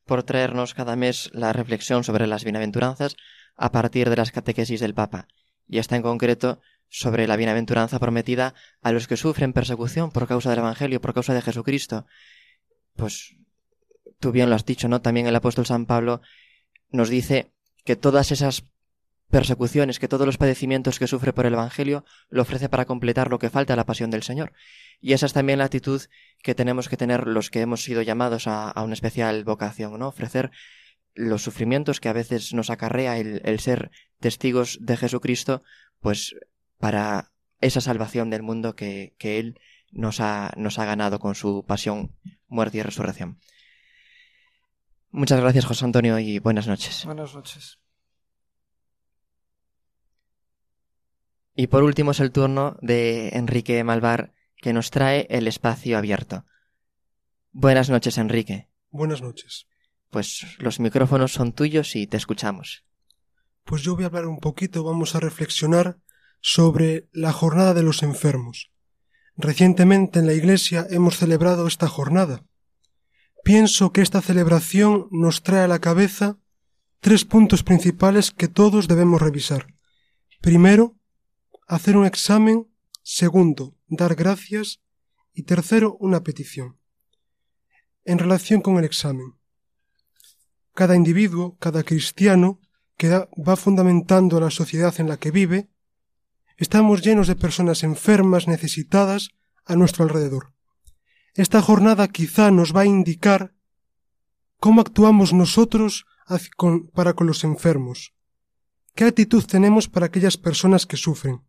por 0.05 0.23
traernos 0.23 0.73
cada 0.73 0.95
mes 0.95 1.29
la 1.33 1.53
reflexión 1.53 2.03
sobre 2.03 2.27
las 2.27 2.43
bienaventuranzas 2.43 3.15
a 3.55 3.71
partir 3.71 4.09
de 4.09 4.15
las 4.15 4.31
catequesis 4.31 4.79
del 4.79 4.93
Papa, 4.93 5.27
y 5.67 5.77
esta 5.77 5.95
en 5.95 6.01
concreto 6.01 6.59
sobre 6.89 7.27
la 7.27 7.37
bienaventuranza 7.37 7.99
prometida 7.99 8.53
a 8.81 8.91
los 8.91 9.07
que 9.07 9.17
sufren 9.17 9.53
persecución 9.53 10.11
por 10.11 10.27
causa 10.27 10.49
del 10.49 10.59
Evangelio, 10.59 10.99
por 10.99 11.13
causa 11.13 11.33
de 11.33 11.41
Jesucristo. 11.41 12.05
Pues 12.95 13.35
tú 14.21 14.31
bien 14.31 14.49
lo 14.49 14.55
has 14.55 14.65
dicho, 14.65 14.87
¿no? 14.87 15.01
También 15.01 15.27
el 15.27 15.35
apóstol 15.35 15.65
San 15.65 15.85
Pablo 15.85 16.21
nos 16.91 17.09
dice 17.09 17.51
que 17.83 17.97
todas 17.97 18.31
esas 18.31 18.63
persecuciones, 19.29 19.99
que 19.99 20.07
todos 20.07 20.25
los 20.25 20.37
padecimientos 20.37 20.99
que 20.99 21.07
sufre 21.07 21.33
por 21.33 21.45
el 21.45 21.53
Evangelio, 21.53 22.05
lo 22.29 22.43
ofrece 22.43 22.69
para 22.69 22.85
completar 22.85 23.29
lo 23.29 23.39
que 23.39 23.49
falta 23.49 23.73
a 23.73 23.77
la 23.77 23.85
pasión 23.85 24.11
del 24.11 24.23
Señor. 24.23 24.53
Y 24.99 25.13
esa 25.13 25.25
es 25.25 25.33
también 25.33 25.59
la 25.59 25.65
actitud 25.65 26.01
que 26.43 26.53
tenemos 26.55 26.87
que 26.87 26.97
tener 26.97 27.27
los 27.27 27.49
que 27.49 27.61
hemos 27.61 27.83
sido 27.83 28.01
llamados 28.01 28.47
a, 28.47 28.73
una 28.83 28.93
especial 28.93 29.43
vocación, 29.43 29.97
¿no? 29.97 30.09
Ofrecer 30.09 30.51
los 31.15 31.41
sufrimientos 31.41 31.99
que 31.99 32.09
a 32.09 32.13
veces 32.13 32.53
nos 32.53 32.69
acarrea 32.69 33.17
el, 33.17 33.41
el 33.43 33.59
ser 33.59 33.91
testigos 34.19 34.77
de 34.81 34.97
Jesucristo, 34.97 35.63
pues 35.99 36.35
para 36.77 37.31
esa 37.61 37.81
salvación 37.81 38.29
del 38.29 38.43
mundo 38.43 38.75
que, 38.75 39.13
Él 39.19 39.59
nos 39.91 40.19
ha, 40.19 40.51
nos 40.57 40.79
ha 40.79 40.85
ganado 40.85 41.19
con 41.19 41.35
su 41.35 41.63
pasión, 41.65 42.15
muerte 42.47 42.79
y 42.79 42.81
resurrección. 42.81 43.39
Muchas 45.11 45.41
gracias, 45.41 45.65
José 45.65 45.85
Antonio, 45.85 46.17
y 46.19 46.39
buenas 46.39 46.67
noches. 46.67 47.05
Buenas 47.05 47.35
noches. 47.35 47.79
Y 51.53 51.67
por 51.67 51.83
último 51.83 52.11
es 52.11 52.19
el 52.21 52.31
turno 52.31 52.77
de 52.81 53.29
Enrique 53.29 53.83
Malvar, 53.83 54.33
que 54.55 54.71
nos 54.71 54.89
trae 54.89 55.27
el 55.29 55.47
espacio 55.47 55.97
abierto. 55.97 56.45
Buenas 57.51 57.89
noches, 57.89 58.17
Enrique. 58.17 58.69
Buenas 58.89 59.21
noches. 59.21 59.67
Pues 60.09 60.45
los 60.59 60.79
micrófonos 60.79 61.33
son 61.33 61.51
tuyos 61.51 61.95
y 61.95 62.07
te 62.07 62.17
escuchamos. 62.17 62.85
Pues 63.65 63.81
yo 63.81 63.95
voy 63.95 64.05
a 64.05 64.07
hablar 64.07 64.27
un 64.27 64.39
poquito, 64.39 64.83
vamos 64.83 65.15
a 65.15 65.19
reflexionar 65.19 65.99
sobre 66.39 67.09
la 67.11 67.33
jornada 67.33 67.73
de 67.73 67.83
los 67.83 68.01
enfermos. 68.01 68.71
Recientemente 69.35 70.19
en 70.19 70.27
la 70.27 70.33
Iglesia 70.33 70.87
hemos 70.89 71.17
celebrado 71.17 71.67
esta 71.67 71.87
jornada. 71.87 72.45
Pienso 73.43 73.91
que 73.91 74.01
esta 74.01 74.21
celebración 74.21 75.07
nos 75.11 75.41
trae 75.41 75.63
a 75.63 75.67
la 75.67 75.79
cabeza 75.79 76.37
tres 76.99 77.25
puntos 77.25 77.63
principales 77.63 78.31
que 78.31 78.47
todos 78.47 78.87
debemos 78.87 79.21
revisar. 79.21 79.67
Primero, 80.41 80.95
hacer 81.67 81.97
un 81.97 82.05
examen. 82.05 82.67
Segundo, 83.03 83.75
dar 83.87 84.15
gracias. 84.15 84.81
Y 85.33 85.43
tercero, 85.43 85.97
una 85.99 86.23
petición. 86.23 86.77
En 88.05 88.19
relación 88.19 88.61
con 88.61 88.77
el 88.77 88.85
examen. 88.85 89.35
Cada 90.73 90.95
individuo, 90.95 91.57
cada 91.59 91.83
cristiano, 91.83 92.59
que 92.97 93.09
va 93.09 93.55
fundamentando 93.55 94.39
la 94.39 94.51
sociedad 94.51 94.93
en 94.99 95.07
la 95.07 95.17
que 95.17 95.31
vive, 95.31 95.69
estamos 96.57 97.01
llenos 97.01 97.27
de 97.27 97.35
personas 97.35 97.83
enfermas, 97.83 98.47
necesitadas, 98.47 99.29
a 99.65 99.75
nuestro 99.75 100.03
alrededor. 100.03 100.53
Esta 101.33 101.61
jornada 101.61 102.07
quizá 102.09 102.51
nos 102.51 102.75
va 102.75 102.81
a 102.81 102.85
indicar 102.85 103.53
cómo 104.59 104.81
actuamos 104.81 105.33
nosotros 105.33 106.05
para 106.93 107.13
con 107.13 107.27
los 107.27 107.43
enfermos, 107.43 108.13
qué 108.95 109.05
actitud 109.05 109.43
tenemos 109.45 109.87
para 109.87 110.05
aquellas 110.05 110.37
personas 110.37 110.85
que 110.85 110.97
sufren. 110.97 111.41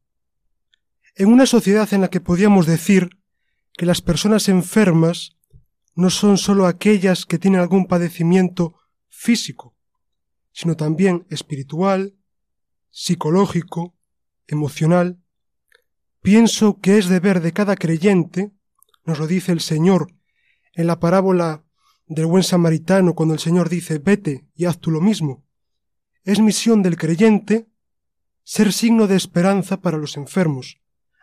En 1.15 1.29
una 1.29 1.47
sociedad 1.47 1.93
en 1.93 2.01
la 2.01 2.09
que 2.09 2.21
podíamos 2.21 2.67
decir 2.67 3.11
que 3.75 3.87
las 3.87 4.01
personas 4.01 4.49
enfermas 4.49 5.37
no 5.95 6.11
son 6.11 6.39
sólo 6.39 6.67
aquellas 6.67 7.27
que 7.27 7.39
tienen 7.39 7.61
algún 7.61 7.87
padecimiento 7.87 8.75
físico, 9.09 9.77
sino 10.53 10.77
también 10.77 11.27
espiritual, 11.29 12.15
psicológico, 12.91 13.95
emocional, 14.47 15.19
pienso 16.21 16.81
que 16.81 16.99
es 16.99 17.09
deber 17.09 17.41
de 17.41 17.53
cada 17.53 17.77
creyente, 17.77 18.53
nos 19.05 19.19
lo 19.19 19.27
dice 19.27 19.53
el 19.53 19.61
Señor 19.61 20.13
en 20.75 20.87
la 20.87 21.01
parábola 21.01 21.65
del 22.07 22.27
buen 22.27 22.43
samaritano 22.43 23.15
cuando 23.15 23.35
el 23.35 23.41
Señor 23.41 23.69
dice 23.69 23.99
vete 23.99 24.47
y 24.55 24.67
haz 24.67 24.79
tú 24.79 24.91
lo 24.91 25.01
mismo. 25.01 25.45
Es 26.25 26.41
misión 26.41 26.83
del 26.83 26.97
creyente 26.97 27.69
ser 28.45 28.73
signo 28.73 29.07
de 29.07 29.17
esperanza 29.17 29.81
para 29.81 29.99
los 29.99 30.17
enfermos, 30.17 30.81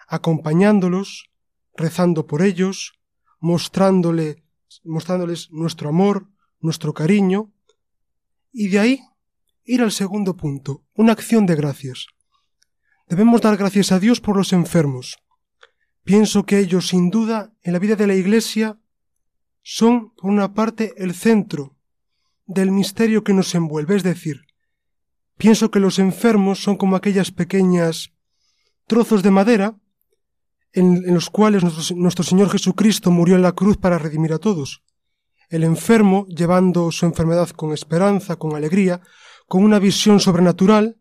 acompañándolos, 0.07 1.29
rezando 1.75 2.27
por 2.27 2.41
ellos, 2.41 2.93
mostrándole, 3.39 4.43
mostrándoles 4.83 5.51
nuestro 5.51 5.89
amor, 5.89 6.29
nuestro 6.59 6.93
cariño, 6.93 7.51
y 8.51 8.69
de 8.69 8.79
ahí 8.79 9.01
ir 9.63 9.81
al 9.81 9.91
segundo 9.91 10.35
punto, 10.35 10.83
una 10.95 11.13
acción 11.13 11.45
de 11.45 11.55
gracias. 11.55 12.07
Debemos 13.07 13.41
dar 13.41 13.57
gracias 13.57 13.91
a 13.91 13.99
Dios 13.99 14.19
por 14.21 14.35
los 14.35 14.53
enfermos. 14.53 15.17
Pienso 16.09 16.43
que 16.43 16.57
ellos, 16.57 16.87
sin 16.87 17.11
duda, 17.11 17.53
en 17.61 17.71
la 17.71 17.77
vida 17.77 17.95
de 17.95 18.07
la 18.07 18.15
Iglesia, 18.15 18.79
son, 19.61 20.09
por 20.15 20.31
una 20.31 20.55
parte, 20.55 20.95
el 20.97 21.13
centro 21.13 21.75
del 22.47 22.71
misterio 22.71 23.23
que 23.23 23.31
nos 23.31 23.53
envuelve, 23.53 23.95
es 23.95 24.01
decir, 24.01 24.47
pienso 25.37 25.69
que 25.69 25.79
los 25.79 25.99
enfermos 25.99 26.63
son 26.63 26.77
como 26.77 26.95
aquellas 26.95 27.29
pequeñas 27.29 28.11
trozos 28.87 29.21
de 29.21 29.29
madera 29.29 29.77
en, 30.73 31.13
los 31.13 31.29
cuales 31.29 31.61
nuestro, 31.61 31.95
nuestro 31.95 32.23
Señor 32.23 32.49
Jesucristo 32.49 33.11
murió 33.11 33.35
en 33.35 33.43
la 33.43 33.51
cruz 33.51 33.77
para 33.77 33.99
redimir 33.99 34.33
a 34.33 34.39
todos. 34.39 34.81
El 35.47 35.63
enfermo, 35.63 36.25
llevando 36.25 36.91
su 36.91 37.05
enfermedad 37.05 37.51
con 37.51 37.71
esperanza, 37.71 38.35
con 38.35 38.55
alegría, 38.55 38.99
con 39.47 39.63
una 39.63 39.77
visión 39.77 40.19
sobrenatural, 40.19 40.97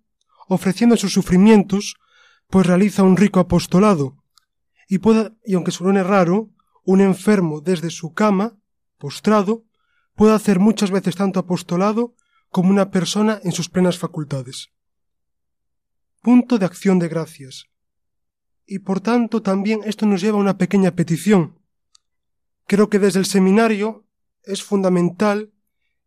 ofreciendo 0.48 0.98
sus 0.98 1.14
sufrimientos, 1.14 1.94
pues 2.48 2.66
realiza 2.66 3.04
un 3.04 3.16
rico 3.16 3.40
apostolado. 3.40 4.17
Y, 4.88 4.98
puede, 4.98 5.32
y 5.44 5.54
aunque 5.54 5.70
suene 5.70 6.02
raro, 6.02 6.50
un 6.84 7.00
enfermo 7.00 7.60
desde 7.60 7.90
su 7.90 8.14
cama, 8.14 8.56
postrado, 8.96 9.64
puede 10.14 10.34
hacer 10.34 10.58
muchas 10.58 10.90
veces 10.90 11.14
tanto 11.14 11.38
apostolado 11.38 12.14
como 12.48 12.70
una 12.70 12.90
persona 12.90 13.40
en 13.44 13.52
sus 13.52 13.68
plenas 13.68 13.98
facultades. 13.98 14.70
Punto 16.22 16.58
de 16.58 16.66
acción 16.66 16.98
de 16.98 17.08
gracias. 17.08 17.66
Y 18.66 18.80
por 18.80 19.00
tanto 19.00 19.42
también 19.42 19.80
esto 19.84 20.06
nos 20.06 20.20
lleva 20.20 20.38
a 20.38 20.40
una 20.40 20.58
pequeña 20.58 20.90
petición. 20.92 21.58
Creo 22.66 22.90
que 22.90 22.98
desde 22.98 23.20
el 23.20 23.26
seminario 23.26 24.06
es 24.42 24.62
fundamental 24.62 25.52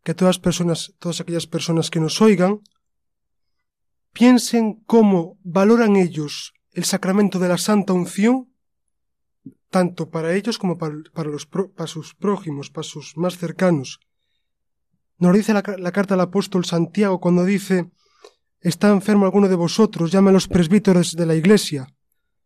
que 0.03 0.13
todas 0.13 0.39
personas, 0.39 0.93
todas 0.99 1.21
aquellas 1.21 1.47
personas 1.47 1.89
que 1.89 1.99
nos 1.99 2.21
oigan, 2.21 2.61
piensen 4.13 4.83
cómo 4.85 5.37
valoran 5.43 5.95
ellos 5.95 6.53
el 6.71 6.85
sacramento 6.85 7.39
de 7.39 7.49
la 7.49 7.57
santa 7.57 7.93
unción, 7.93 8.50
tanto 9.71 10.09
para 10.11 10.35
ellos 10.35 10.59
como 10.59 10.77
para, 10.77 10.93
los, 11.23 11.47
para 11.47 11.87
sus 11.87 12.13
prójimos, 12.13 12.69
para 12.69 12.83
sus 12.83 13.17
más 13.17 13.37
cercanos. 13.37 13.99
Nos 15.17 15.33
dice 15.33 15.53
la, 15.53 15.63
carta 15.63 16.13
al 16.13 16.21
apóstol 16.21 16.65
Santiago 16.65 17.19
cuando 17.19 17.45
dice 17.45 17.89
Está 18.59 18.89
enfermo 18.89 19.25
alguno 19.25 19.47
de 19.47 19.55
vosotros, 19.55 20.11
llame 20.11 20.29
a 20.29 20.33
los 20.33 20.47
presbíteros 20.47 21.15
de 21.15 21.25
la 21.25 21.33
iglesia, 21.33 21.87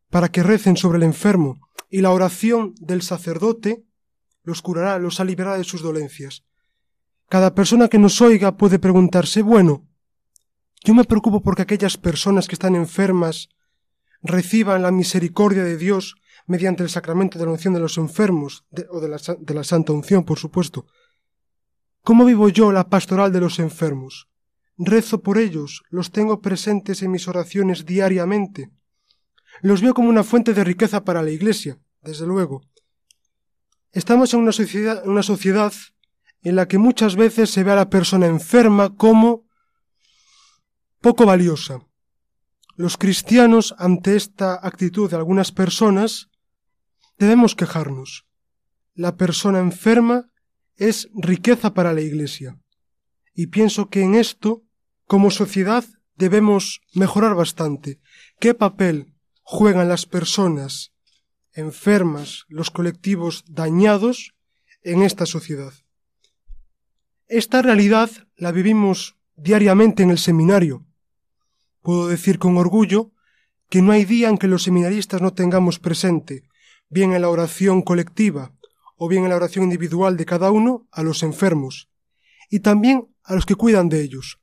para 0.09 0.30
que 0.30 0.43
recen 0.43 0.78
sobre 0.78 0.97
el 0.97 1.03
enfermo, 1.03 1.59
y 1.89 1.99
la 1.99 2.11
oración 2.11 2.73
del 2.80 3.01
sacerdote 3.01 3.84
los 4.43 4.61
curará, 4.61 4.97
los 4.97 5.19
aliviará 5.19 5.57
de 5.57 5.65
sus 5.65 5.82
dolencias. 5.82 6.45
Cada 7.28 7.53
persona 7.53 7.89
que 7.89 7.99
nos 7.99 8.21
oiga 8.21 8.55
puede 8.55 8.80
preguntarse, 8.80 9.41
bueno, 9.41 9.86
yo 10.86 10.93
me 10.93 11.03
preocupo 11.03 11.41
porque 11.41 11.63
aquellas 11.63 11.97
personas 11.97 12.47
que 12.47 12.55
están 12.55 12.76
enfermas 12.76 13.49
reciban 14.21 14.84
la 14.84 14.91
misericordia 14.91 15.65
de 15.65 15.76
Dios 15.76 16.15
mediante 16.45 16.83
el 16.83 16.89
sacramento 16.89 17.39
de 17.39 17.45
la 17.45 17.51
unción 17.51 17.73
de 17.73 17.79
los 17.79 17.97
enfermos, 17.97 18.65
o 18.89 18.99
de 18.99 19.09
la, 19.09 19.17
de 19.39 19.53
la 19.53 19.63
santa 19.63 19.93
unción, 19.93 20.23
por 20.23 20.37
supuesto. 20.37 20.85
¿Cómo 22.03 22.25
vivo 22.25 22.49
yo 22.49 22.71
la 22.71 22.89
pastoral 22.89 23.31
de 23.31 23.39
los 23.39 23.59
enfermos? 23.59 24.29
Rezo 24.77 25.21
por 25.21 25.37
ellos, 25.37 25.83
los 25.89 26.11
tengo 26.11 26.41
presentes 26.41 27.01
en 27.01 27.11
mis 27.11 27.27
oraciones 27.27 27.85
diariamente. 27.85 28.69
Los 29.61 29.81
veo 29.81 29.93
como 29.93 30.09
una 30.09 30.23
fuente 30.23 30.53
de 30.53 30.63
riqueza 30.63 31.03
para 31.03 31.23
la 31.23 31.31
Iglesia, 31.31 31.79
desde 32.01 32.27
luego. 32.27 32.61
Estamos 33.91 34.33
en 34.33 34.41
una 34.41 34.51
sociedad, 34.51 35.07
una 35.07 35.23
sociedad 35.23 35.73
en 36.41 36.55
la 36.55 36.67
que 36.67 36.77
muchas 36.77 37.15
veces 37.15 37.49
se 37.49 37.63
ve 37.63 37.71
a 37.71 37.75
la 37.75 37.89
persona 37.89 38.27
enferma 38.27 38.95
como 38.95 39.45
poco 41.01 41.25
valiosa. 41.25 41.79
Los 42.75 42.97
cristianos, 42.97 43.73
ante 43.77 44.15
esta 44.15 44.59
actitud 44.61 45.09
de 45.09 45.15
algunas 45.15 45.51
personas, 45.51 46.29
debemos 47.18 47.55
quejarnos. 47.55 48.26
La 48.93 49.18
persona 49.18 49.59
enferma 49.59 50.30
es 50.78 51.09
riqueza 51.13 51.74
para 51.74 51.93
la 51.93 52.01
Iglesia. 52.01 52.59
Y 53.34 53.47
pienso 53.47 53.89
que 53.89 54.01
en 54.01 54.16
esto, 54.16 54.63
como 55.07 55.32
sociedad, 55.32 55.86
debemos 56.16 56.82
mejorar 56.93 57.36
bastante. 57.36 57.99
¿Qué 58.39 58.53
papel 58.53 59.13
juegan 59.41 59.89
las 59.89 60.05
personas 60.05 60.93
enfermas, 61.53 62.45
los 62.47 62.72
colectivos 62.72 63.43
dañados 63.47 64.34
en 64.84 65.03
esta 65.03 65.26
sociedad? 65.26 65.74
Esta 67.28 67.61
realidad 67.61 68.09
la 68.36 68.51
vivimos 68.51 69.16
diariamente 69.36 70.03
en 70.03 70.11
el 70.11 70.20
seminario. 70.20 70.86
Puedo 71.82 72.07
decir 72.07 72.39
con 72.39 72.57
orgullo 72.57 73.11
que 73.70 73.82
no 73.82 73.91
hay 73.91 74.05
día 74.05 74.30
en 74.30 74.38
que 74.38 74.47
los 74.47 74.63
seminaristas 74.63 75.22
no 75.22 75.34
tengamos 75.34 75.80
presente, 75.80 76.43
bien 76.89 77.13
en 77.13 77.21
la 77.21 77.29
oración 77.29 77.81
colectiva 77.81 78.53
o 78.97 79.07
bien 79.07 79.23
en 79.23 79.29
la 79.29 79.36
oración 79.36 79.65
individual 79.65 80.17
de 80.17 80.25
cada 80.25 80.51
uno, 80.51 80.88
a 80.91 81.03
los 81.03 81.23
enfermos, 81.23 81.89
y 82.49 82.61
también 82.61 83.13
a 83.23 83.36
los 83.36 83.45
que 83.45 83.55
cuidan 83.55 83.89
de 83.89 84.01
ellos. 84.01 84.39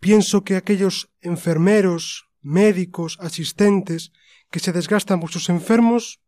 Pienso 0.00 0.42
que 0.42 0.56
aquellos 0.56 1.12
enfermeros, 1.20 2.28
médicos, 2.42 3.18
asistentes, 3.20 4.12
que 4.50 4.60
se 4.60 4.72
desgastan 4.72 5.20
por 5.20 5.30
sus 5.30 5.48
enfermos, 5.48 6.20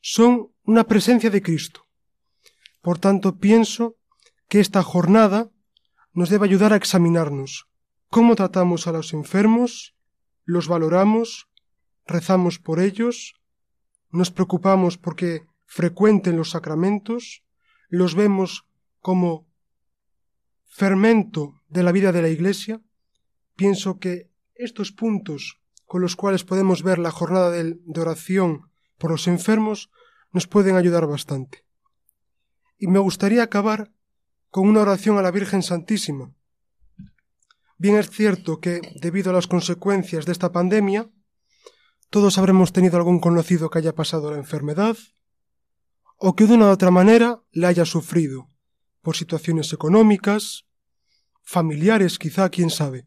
son 0.00 0.52
una 0.62 0.84
presencia 0.84 1.30
de 1.30 1.42
Cristo. 1.42 1.86
Por 2.80 2.98
tanto, 2.98 3.38
pienso 3.38 3.96
que 4.48 4.60
esta 4.60 4.82
jornada 4.82 5.50
nos 6.12 6.30
debe 6.30 6.46
ayudar 6.46 6.72
a 6.72 6.76
examinarnos 6.76 7.68
cómo 8.08 8.36
tratamos 8.36 8.86
a 8.86 8.92
los 8.92 9.12
enfermos, 9.12 9.96
los 10.44 10.68
valoramos, 10.68 11.48
rezamos 12.06 12.58
por 12.58 12.80
ellos, 12.80 13.35
nos 14.16 14.30
preocupamos 14.30 14.98
porque 14.98 15.46
frecuenten 15.66 16.36
los 16.36 16.50
sacramentos, 16.50 17.44
los 17.88 18.14
vemos 18.14 18.66
como 19.00 19.46
fermento 20.64 21.62
de 21.68 21.82
la 21.82 21.92
vida 21.92 22.12
de 22.12 22.22
la 22.22 22.28
Iglesia. 22.28 22.80
Pienso 23.54 23.98
que 23.98 24.30
estos 24.54 24.92
puntos 24.92 25.60
con 25.84 26.02
los 26.02 26.16
cuales 26.16 26.44
podemos 26.44 26.82
ver 26.82 26.98
la 26.98 27.10
jornada 27.10 27.50
de, 27.50 27.78
oración 28.00 28.70
por 28.98 29.10
los 29.10 29.28
enfermos 29.28 29.90
nos 30.32 30.46
pueden 30.46 30.76
ayudar 30.76 31.06
bastante. 31.06 31.64
Y 32.78 32.88
me 32.88 32.98
gustaría 32.98 33.42
acabar 33.42 33.92
con 34.50 34.68
una 34.68 34.80
oración 34.80 35.18
a 35.18 35.22
la 35.22 35.30
Virgen 35.30 35.62
Santísima. 35.62 36.32
Bien 37.78 37.96
es 37.96 38.10
cierto 38.10 38.60
que, 38.60 38.80
debido 39.00 39.30
a 39.30 39.34
las 39.34 39.46
consecuencias 39.46 40.24
de 40.24 40.32
esta 40.32 40.50
pandemia, 40.52 41.10
todos 42.16 42.38
habremos 42.38 42.72
tenido 42.72 42.96
algún 42.96 43.20
conocido 43.20 43.68
que 43.68 43.78
haya 43.78 43.94
pasado 43.94 44.30
la 44.30 44.38
enfermedad, 44.38 44.96
o 46.16 46.34
que 46.34 46.46
de 46.46 46.54
una 46.54 46.68
u 46.68 46.70
otra 46.70 46.90
manera 46.90 47.42
la 47.52 47.68
haya 47.68 47.84
sufrido, 47.84 48.48
por 49.02 49.16
situaciones 49.16 49.70
económicas, 49.74 50.64
familiares 51.42 52.18
quizá, 52.18 52.48
quién 52.48 52.70
sabe. 52.70 53.06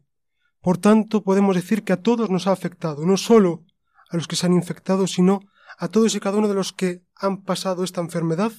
Por 0.60 0.78
tanto, 0.78 1.24
podemos 1.24 1.56
decir 1.56 1.82
que 1.82 1.92
a 1.92 2.00
todos 2.00 2.30
nos 2.30 2.46
ha 2.46 2.52
afectado, 2.52 3.04
no 3.04 3.16
solo 3.16 3.64
a 4.10 4.16
los 4.16 4.28
que 4.28 4.36
se 4.36 4.46
han 4.46 4.52
infectado, 4.52 5.08
sino 5.08 5.40
a 5.76 5.88
todos 5.88 6.14
y 6.14 6.20
cada 6.20 6.38
uno 6.38 6.46
de 6.46 6.54
los 6.54 6.72
que 6.72 7.02
han 7.16 7.42
pasado 7.42 7.82
esta 7.82 8.00
enfermedad, 8.00 8.52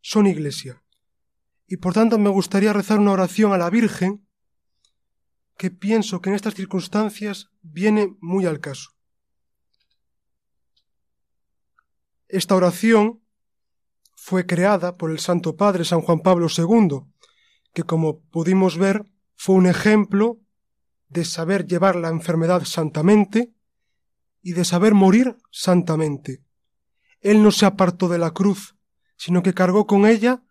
son 0.00 0.28
iglesia. 0.28 0.80
Y 1.66 1.78
por 1.78 1.92
tanto 1.92 2.20
me 2.20 2.30
gustaría 2.30 2.72
rezar 2.72 3.00
una 3.00 3.10
oración 3.10 3.52
a 3.52 3.58
la 3.58 3.68
Virgen 3.68 4.28
que 5.56 5.72
pienso 5.72 6.20
que 6.20 6.30
en 6.30 6.36
estas 6.36 6.54
circunstancias 6.54 7.48
viene 7.62 8.16
muy 8.20 8.46
al 8.46 8.60
caso. 8.60 8.93
Esta 12.28 12.54
oración 12.54 13.20
fue 14.16 14.46
creada 14.46 14.96
por 14.96 15.10
el 15.10 15.18
Santo 15.18 15.56
Padre 15.56 15.84
San 15.84 16.00
Juan 16.00 16.20
Pablo 16.20 16.46
II, 16.48 17.02
que 17.74 17.82
como 17.82 18.20
pudimos 18.20 18.78
ver 18.78 19.04
fue 19.36 19.56
un 19.56 19.66
ejemplo 19.66 20.38
de 21.08 21.26
saber 21.26 21.66
llevar 21.66 21.96
la 21.96 22.08
enfermedad 22.08 22.64
santamente 22.64 23.52
y 24.40 24.52
de 24.52 24.64
saber 24.64 24.94
morir 24.94 25.36
santamente. 25.50 26.42
Él 27.20 27.42
no 27.42 27.50
se 27.50 27.66
apartó 27.66 28.08
de 28.08 28.18
la 28.18 28.30
cruz, 28.30 28.76
sino 29.16 29.42
que 29.42 29.52
cargó 29.52 29.86
con 29.86 30.06
ella 30.06 30.42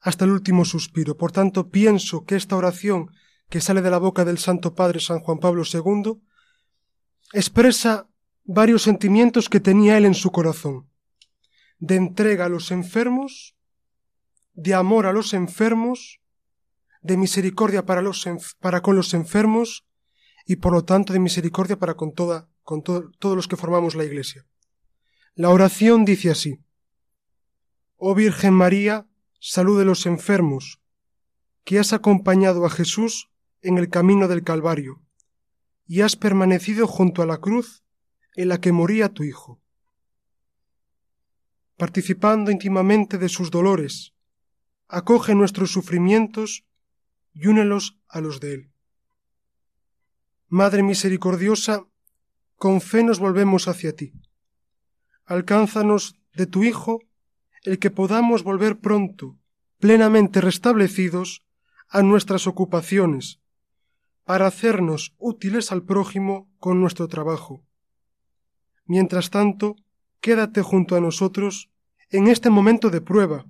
hasta 0.00 0.24
el 0.24 0.32
último 0.32 0.64
suspiro. 0.64 1.16
Por 1.16 1.30
tanto, 1.30 1.70
pienso 1.70 2.24
que 2.24 2.34
esta 2.34 2.56
oración 2.56 3.12
que 3.48 3.60
sale 3.60 3.82
de 3.82 3.90
la 3.90 3.98
boca 3.98 4.24
del 4.24 4.38
Santo 4.38 4.74
Padre 4.74 4.98
San 4.98 5.20
Juan 5.20 5.38
Pablo 5.38 5.62
II 5.64 6.20
expresa 7.32 8.08
varios 8.42 8.82
sentimientos 8.82 9.48
que 9.48 9.60
tenía 9.60 9.96
él 9.96 10.04
en 10.04 10.14
su 10.14 10.32
corazón 10.32 10.89
de 11.80 11.96
entrega 11.96 12.44
a 12.44 12.48
los 12.48 12.70
enfermos, 12.70 13.56
de 14.52 14.74
amor 14.74 15.06
a 15.06 15.12
los 15.12 15.32
enfermos, 15.32 16.20
de 17.00 17.16
misericordia 17.16 17.86
para, 17.86 18.02
con 18.82 18.96
los 18.96 19.14
enfermos 19.14 19.86
y 20.44 20.56
por 20.56 20.74
lo 20.74 20.84
tanto 20.84 21.14
de 21.14 21.18
misericordia 21.18 21.78
para 21.78 21.94
con 21.94 22.12
todos 22.12 23.36
los 23.36 23.48
que 23.48 23.56
formamos 23.56 23.94
la 23.94 24.04
Iglesia. 24.04 24.46
La 25.34 25.48
oración 25.48 26.04
dice 26.04 26.30
así, 26.30 26.60
Oh 27.96 28.14
Virgen 28.14 28.52
María, 28.52 29.06
salud 29.40 29.78
de 29.78 29.86
los 29.86 30.04
enfermos, 30.04 30.80
que 31.64 31.78
has 31.78 31.94
acompañado 31.94 32.66
a 32.66 32.70
Jesús 32.70 33.30
en 33.62 33.78
el 33.78 33.88
camino 33.88 34.28
del 34.28 34.42
Calvario, 34.42 35.02
y 35.86 36.02
has 36.02 36.16
permanecido 36.16 36.86
junto 36.86 37.22
a 37.22 37.26
la 37.26 37.38
cruz 37.38 37.84
en 38.36 38.48
la 38.48 38.60
que 38.60 38.72
moría 38.72 39.08
tu 39.08 39.24
Hijo 39.24 39.59
participando 41.80 42.50
íntimamente 42.50 43.16
de 43.16 43.30
sus 43.30 43.50
dolores, 43.50 44.12
acoge 44.86 45.34
nuestros 45.34 45.72
sufrimientos 45.72 46.66
y 47.32 47.46
únelos 47.46 47.98
a 48.06 48.20
los 48.20 48.38
de 48.38 48.52
Él. 48.52 48.72
Madre 50.46 50.82
misericordiosa, 50.82 51.86
con 52.56 52.82
fe 52.82 53.02
nos 53.02 53.18
volvemos 53.18 53.66
hacia 53.66 53.96
ti. 53.96 54.12
Alcánzanos 55.24 56.20
de 56.34 56.44
tu 56.44 56.64
Hijo 56.64 57.00
el 57.62 57.78
que 57.78 57.90
podamos 57.90 58.42
volver 58.42 58.78
pronto, 58.80 59.38
plenamente 59.78 60.42
restablecidos, 60.42 61.46
a 61.88 62.02
nuestras 62.02 62.46
ocupaciones, 62.46 63.40
para 64.24 64.46
hacernos 64.46 65.14
útiles 65.16 65.72
al 65.72 65.82
prójimo 65.82 66.50
con 66.58 66.78
nuestro 66.78 67.08
trabajo. 67.08 67.64
Mientras 68.84 69.30
tanto, 69.30 69.76
quédate 70.20 70.60
junto 70.60 70.94
a 70.94 71.00
nosotros 71.00 71.69
en 72.10 72.26
este 72.26 72.50
momento 72.50 72.90
de 72.90 73.00
prueba 73.00 73.46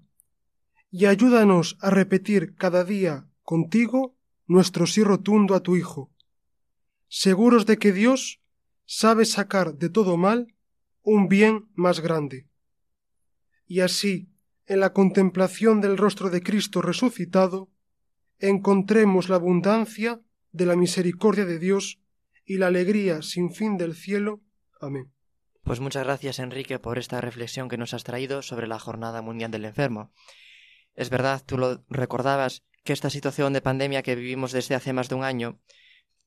y 0.90 1.06
ayúdanos 1.06 1.78
a 1.80 1.88
repetir 1.90 2.54
cada 2.56 2.84
día 2.84 3.26
contigo 3.42 4.16
nuestro 4.46 4.86
sí 4.86 5.02
rotundo 5.02 5.54
a 5.54 5.61
tu 5.61 5.76
Hijo, 5.76 6.11
seguros 7.08 7.64
de 7.64 7.78
que 7.78 7.92
Dios 7.92 8.40
sabe 8.84 9.24
sacar 9.24 9.76
de 9.76 9.88
todo 9.88 10.16
mal 10.16 10.54
un 11.02 11.28
bien 11.28 11.70
más 11.74 12.00
grande. 12.00 12.48
Y 13.66 13.80
así, 13.80 14.28
en 14.66 14.80
la 14.80 14.92
contemplación 14.92 15.80
del 15.80 15.96
rostro 15.96 16.28
de 16.28 16.42
Cristo 16.42 16.82
resucitado, 16.82 17.70
encontremos 18.38 19.28
la 19.28 19.36
abundancia 19.36 20.20
de 20.52 20.66
la 20.66 20.76
misericordia 20.76 21.46
de 21.46 21.58
Dios 21.58 22.00
y 22.44 22.58
la 22.58 22.66
alegría 22.66 23.22
sin 23.22 23.52
fin 23.52 23.76
del 23.76 23.94
cielo. 23.94 24.40
Amén. 24.80 25.12
Pues 25.70 25.78
muchas 25.78 26.02
gracias 26.02 26.40
Enrique 26.40 26.80
por 26.80 26.98
esta 26.98 27.20
reflexión 27.20 27.68
que 27.68 27.76
nos 27.76 27.94
has 27.94 28.02
traído 28.02 28.42
sobre 28.42 28.66
la 28.66 28.80
Jornada 28.80 29.22
Mundial 29.22 29.52
del 29.52 29.66
Enfermo. 29.66 30.10
Es 30.96 31.10
verdad, 31.10 31.44
tú 31.46 31.58
lo 31.58 31.84
recordabas, 31.88 32.64
que 32.82 32.92
esta 32.92 33.08
situación 33.08 33.52
de 33.52 33.60
pandemia 33.60 34.02
que 34.02 34.16
vivimos 34.16 34.50
desde 34.50 34.74
hace 34.74 34.92
más 34.92 35.08
de 35.08 35.14
un 35.14 35.22
año 35.22 35.60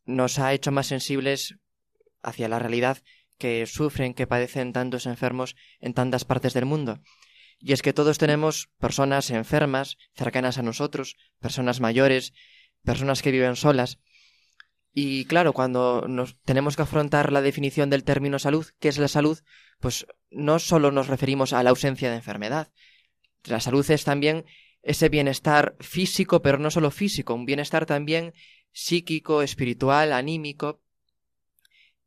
nos 0.05 0.39
ha 0.39 0.53
hecho 0.53 0.71
más 0.71 0.87
sensibles 0.87 1.57
hacia 2.21 2.47
la 2.47 2.57
realidad 2.57 2.99
que 3.37 3.65
sufren, 3.65 4.13
que 4.13 4.27
padecen 4.27 4.71
tantos 4.71 5.07
enfermos 5.07 5.57
en 5.81 5.93
tantas 5.93 6.23
partes 6.23 6.53
del 6.53 6.63
mundo. 6.63 7.01
Y 7.59 7.73
es 7.73 7.81
que 7.81 7.91
todos 7.91 8.17
tenemos 8.19 8.69
personas 8.79 9.29
enfermas, 9.29 9.97
cercanas 10.15 10.57
a 10.57 10.63
nosotros, 10.63 11.17
personas 11.41 11.81
mayores, 11.81 12.31
personas 12.81 13.21
que 13.21 13.31
viven 13.31 13.57
solas, 13.57 13.99
y 14.93 15.25
claro, 15.25 15.53
cuando 15.53 16.07
nos 16.07 16.39
tenemos 16.41 16.75
que 16.75 16.83
afrontar 16.83 17.31
la 17.31 17.41
definición 17.41 17.89
del 17.89 18.03
término 18.03 18.37
salud, 18.37 18.67
¿qué 18.79 18.89
es 18.89 18.99
la 18.99 19.07
salud? 19.07 19.39
Pues 19.79 20.05
no 20.29 20.59
solo 20.59 20.91
nos 20.91 21.07
referimos 21.07 21.51
a 21.51 21.63
la 21.63 21.71
ausencia 21.71 22.09
de 22.09 22.17
enfermedad. 22.17 22.71
La 23.45 23.59
salud 23.59 23.89
es 23.89 24.03
también 24.03 24.45
ese 24.83 25.09
bienestar 25.09 25.75
físico, 25.79 26.41
pero 26.43 26.59
no 26.59 26.69
solo 26.69 26.91
físico, 26.91 27.33
un 27.33 27.45
bienestar 27.45 27.85
también 27.87 28.33
psíquico, 28.71 29.41
espiritual, 29.41 30.13
anímico, 30.13 30.82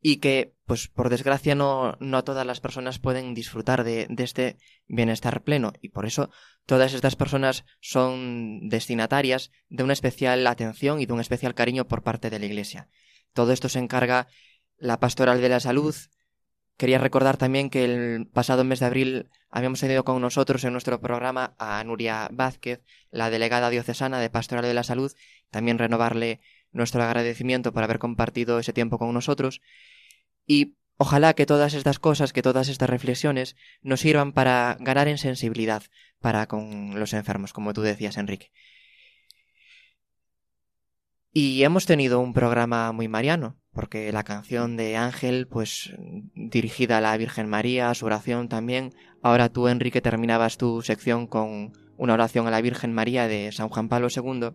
y 0.08 0.18
que, 0.18 0.54
pues 0.66 0.86
por 0.86 1.08
desgracia, 1.08 1.56
no, 1.56 1.96
no 1.98 2.22
todas 2.22 2.46
las 2.46 2.60
personas 2.60 3.00
pueden 3.00 3.34
disfrutar 3.34 3.82
de, 3.82 4.06
de 4.08 4.22
este 4.22 4.56
bienestar 4.86 5.42
pleno, 5.42 5.72
y 5.82 5.88
por 5.88 6.06
eso 6.06 6.30
todas 6.64 6.94
estas 6.94 7.16
personas 7.16 7.64
son 7.80 8.68
destinatarias 8.68 9.50
de 9.68 9.82
una 9.82 9.94
especial 9.94 10.46
atención 10.46 11.00
y 11.00 11.06
de 11.06 11.12
un 11.12 11.18
especial 11.18 11.56
cariño 11.56 11.88
por 11.88 12.04
parte 12.04 12.30
de 12.30 12.38
la 12.38 12.46
Iglesia. 12.46 12.88
Todo 13.32 13.50
esto 13.50 13.68
se 13.68 13.80
encarga 13.80 14.28
la 14.78 15.00
Pastoral 15.00 15.40
de 15.40 15.48
la 15.48 15.58
Salud. 15.58 15.96
Quería 16.76 16.98
recordar 16.98 17.36
también 17.36 17.68
que 17.68 17.84
el 17.84 18.28
pasado 18.28 18.62
mes 18.62 18.78
de 18.78 18.86
abril 18.86 19.30
habíamos 19.50 19.80
tenido 19.80 20.04
con 20.04 20.22
nosotros 20.22 20.62
en 20.62 20.70
nuestro 20.70 21.00
programa 21.00 21.56
a 21.58 21.82
Nuria 21.82 22.28
Vázquez, 22.30 22.80
la 23.10 23.28
delegada 23.28 23.70
diocesana 23.70 24.20
de 24.20 24.30
Pastoral 24.30 24.66
de 24.66 24.74
la 24.74 24.84
Salud, 24.84 25.12
también 25.50 25.78
renovarle 25.78 26.38
nuestro 26.70 27.02
agradecimiento 27.02 27.72
por 27.72 27.82
haber 27.82 27.98
compartido 27.98 28.60
ese 28.60 28.72
tiempo 28.72 28.98
con 28.98 29.12
nosotros. 29.12 29.62
Y 30.46 30.76
ojalá 30.96 31.34
que 31.34 31.46
todas 31.46 31.74
estas 31.74 31.98
cosas, 31.98 32.32
que 32.32 32.42
todas 32.42 32.68
estas 32.68 32.88
reflexiones 32.88 33.56
nos 33.82 34.00
sirvan 34.00 34.32
para 34.32 34.76
ganar 34.80 35.08
en 35.08 35.18
sensibilidad 35.18 35.82
para 36.20 36.46
con 36.46 36.98
los 36.98 37.12
enfermos, 37.12 37.52
como 37.52 37.72
tú 37.72 37.82
decías, 37.82 38.16
Enrique. 38.16 38.50
Y 41.32 41.62
hemos 41.64 41.84
tenido 41.84 42.20
un 42.20 42.32
programa 42.32 42.92
muy 42.92 43.08
mariano, 43.08 43.58
porque 43.74 44.10
la 44.10 44.24
canción 44.24 44.78
de 44.78 44.96
Ángel, 44.96 45.46
pues 45.46 45.92
dirigida 46.34 46.96
a 46.96 47.00
la 47.02 47.14
Virgen 47.18 47.46
María, 47.46 47.92
su 47.92 48.06
oración 48.06 48.48
también. 48.48 48.94
Ahora 49.22 49.50
tú, 49.50 49.68
Enrique, 49.68 50.00
terminabas 50.00 50.56
tu 50.56 50.80
sección 50.80 51.26
con 51.26 51.74
una 51.98 52.14
oración 52.14 52.46
a 52.46 52.50
la 52.50 52.62
Virgen 52.62 52.94
María 52.94 53.28
de 53.28 53.52
San 53.52 53.68
Juan 53.68 53.90
Pablo 53.90 54.08
II. 54.08 54.52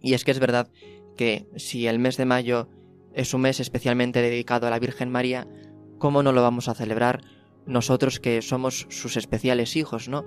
Y 0.00 0.14
es 0.14 0.22
que 0.24 0.30
es 0.30 0.38
verdad 0.38 0.70
que 1.16 1.48
si 1.56 1.88
el 1.88 1.98
mes 1.98 2.16
de 2.16 2.26
mayo 2.26 2.68
es 3.14 3.34
un 3.34 3.42
mes 3.42 3.60
especialmente 3.60 4.22
dedicado 4.22 4.66
a 4.66 4.70
la 4.70 4.78
Virgen 4.78 5.10
María, 5.10 5.46
¿cómo 5.98 6.22
no 6.22 6.32
lo 6.32 6.42
vamos 6.42 6.68
a 6.68 6.74
celebrar 6.74 7.22
nosotros 7.66 8.20
que 8.20 8.42
somos 8.42 8.86
sus 8.90 9.16
especiales 9.16 9.76
hijos, 9.76 10.08
¿no? 10.08 10.24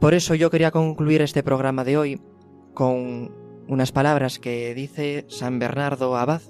Por 0.00 0.14
eso 0.14 0.34
yo 0.34 0.50
quería 0.50 0.70
concluir 0.70 1.22
este 1.22 1.42
programa 1.42 1.84
de 1.84 1.96
hoy 1.96 2.20
con 2.74 3.34
unas 3.66 3.92
palabras 3.92 4.38
que 4.38 4.74
dice 4.74 5.24
San 5.28 5.58
Bernardo 5.58 6.16
Abad 6.16 6.42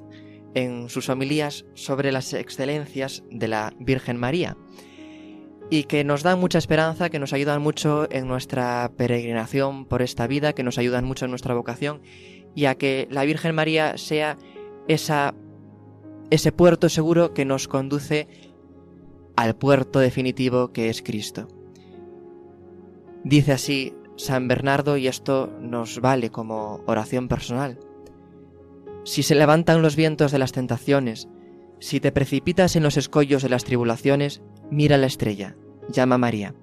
en 0.54 0.88
sus 0.88 1.08
homilías 1.08 1.64
sobre 1.74 2.12
las 2.12 2.32
excelencias 2.32 3.22
de 3.30 3.48
la 3.48 3.72
Virgen 3.78 4.16
María 4.16 4.56
y 5.70 5.84
que 5.84 6.04
nos 6.04 6.22
dan 6.22 6.40
mucha 6.40 6.58
esperanza, 6.58 7.08
que 7.08 7.18
nos 7.18 7.32
ayudan 7.32 7.62
mucho 7.62 8.08
en 8.10 8.26
nuestra 8.28 8.90
peregrinación 8.96 9.84
por 9.84 10.02
esta 10.02 10.26
vida, 10.26 10.52
que 10.52 10.62
nos 10.62 10.78
ayudan 10.78 11.04
mucho 11.04 11.24
en 11.24 11.30
nuestra 11.30 11.54
vocación 11.54 12.00
y 12.54 12.66
a 12.66 12.76
que 12.76 13.08
la 13.10 13.24
Virgen 13.24 13.54
María 13.54 13.98
sea 13.98 14.38
esa 14.88 15.34
ese 16.30 16.50
puerto 16.52 16.88
seguro 16.88 17.34
que 17.34 17.44
nos 17.44 17.68
conduce 17.68 18.26
al 19.36 19.54
puerto 19.54 20.00
definitivo 20.00 20.72
que 20.72 20.88
es 20.88 21.02
Cristo. 21.02 21.46
Dice 23.22 23.52
así 23.52 23.94
San 24.16 24.48
Bernardo 24.48 24.96
y 24.96 25.08
esto 25.08 25.52
nos 25.60 26.00
vale 26.00 26.30
como 26.30 26.80
oración 26.86 27.28
personal. 27.28 27.78
Si 29.04 29.22
se 29.22 29.34
levantan 29.34 29.82
los 29.82 29.94
vientos 29.94 30.32
de 30.32 30.38
las 30.38 30.52
tentaciones, 30.52 31.28
si 31.78 32.00
te 32.00 32.10
precipitas 32.10 32.74
en 32.74 32.82
los 32.82 32.96
escollos 32.96 33.42
de 33.42 33.50
las 33.50 33.64
tribulaciones, 33.64 34.42
mira 34.70 34.96
la 34.96 35.06
estrella, 35.06 35.56
llama 35.88 36.18
María. 36.18 36.54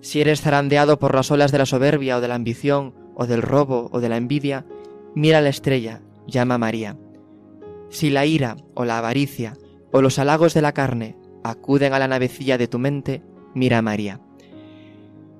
Si 0.00 0.20
eres 0.20 0.42
zarandeado 0.42 0.98
por 0.98 1.14
las 1.14 1.30
olas 1.30 1.50
de 1.50 1.58
la 1.58 1.66
soberbia 1.66 2.18
o 2.18 2.20
de 2.20 2.28
la 2.28 2.34
ambición, 2.34 2.94
o 3.14 3.26
del 3.26 3.42
robo 3.42 3.88
o 3.92 4.00
de 4.00 4.08
la 4.08 4.16
envidia, 4.16 4.64
mira 5.14 5.40
la 5.40 5.48
estrella, 5.48 6.02
llama 6.26 6.56
María. 6.56 6.96
Si 7.90 8.08
la 8.08 8.24
ira 8.24 8.56
o 8.74 8.84
la 8.84 8.98
avaricia 8.98 9.56
o 9.92 10.00
los 10.00 10.18
halagos 10.18 10.54
de 10.54 10.62
la 10.62 10.72
carne 10.72 11.16
acuden 11.44 11.92
a 11.92 11.98
la 11.98 12.08
navecilla 12.08 12.56
de 12.56 12.68
tu 12.68 12.78
mente, 12.78 13.22
mira 13.54 13.78
a 13.78 13.82
María. 13.82 14.20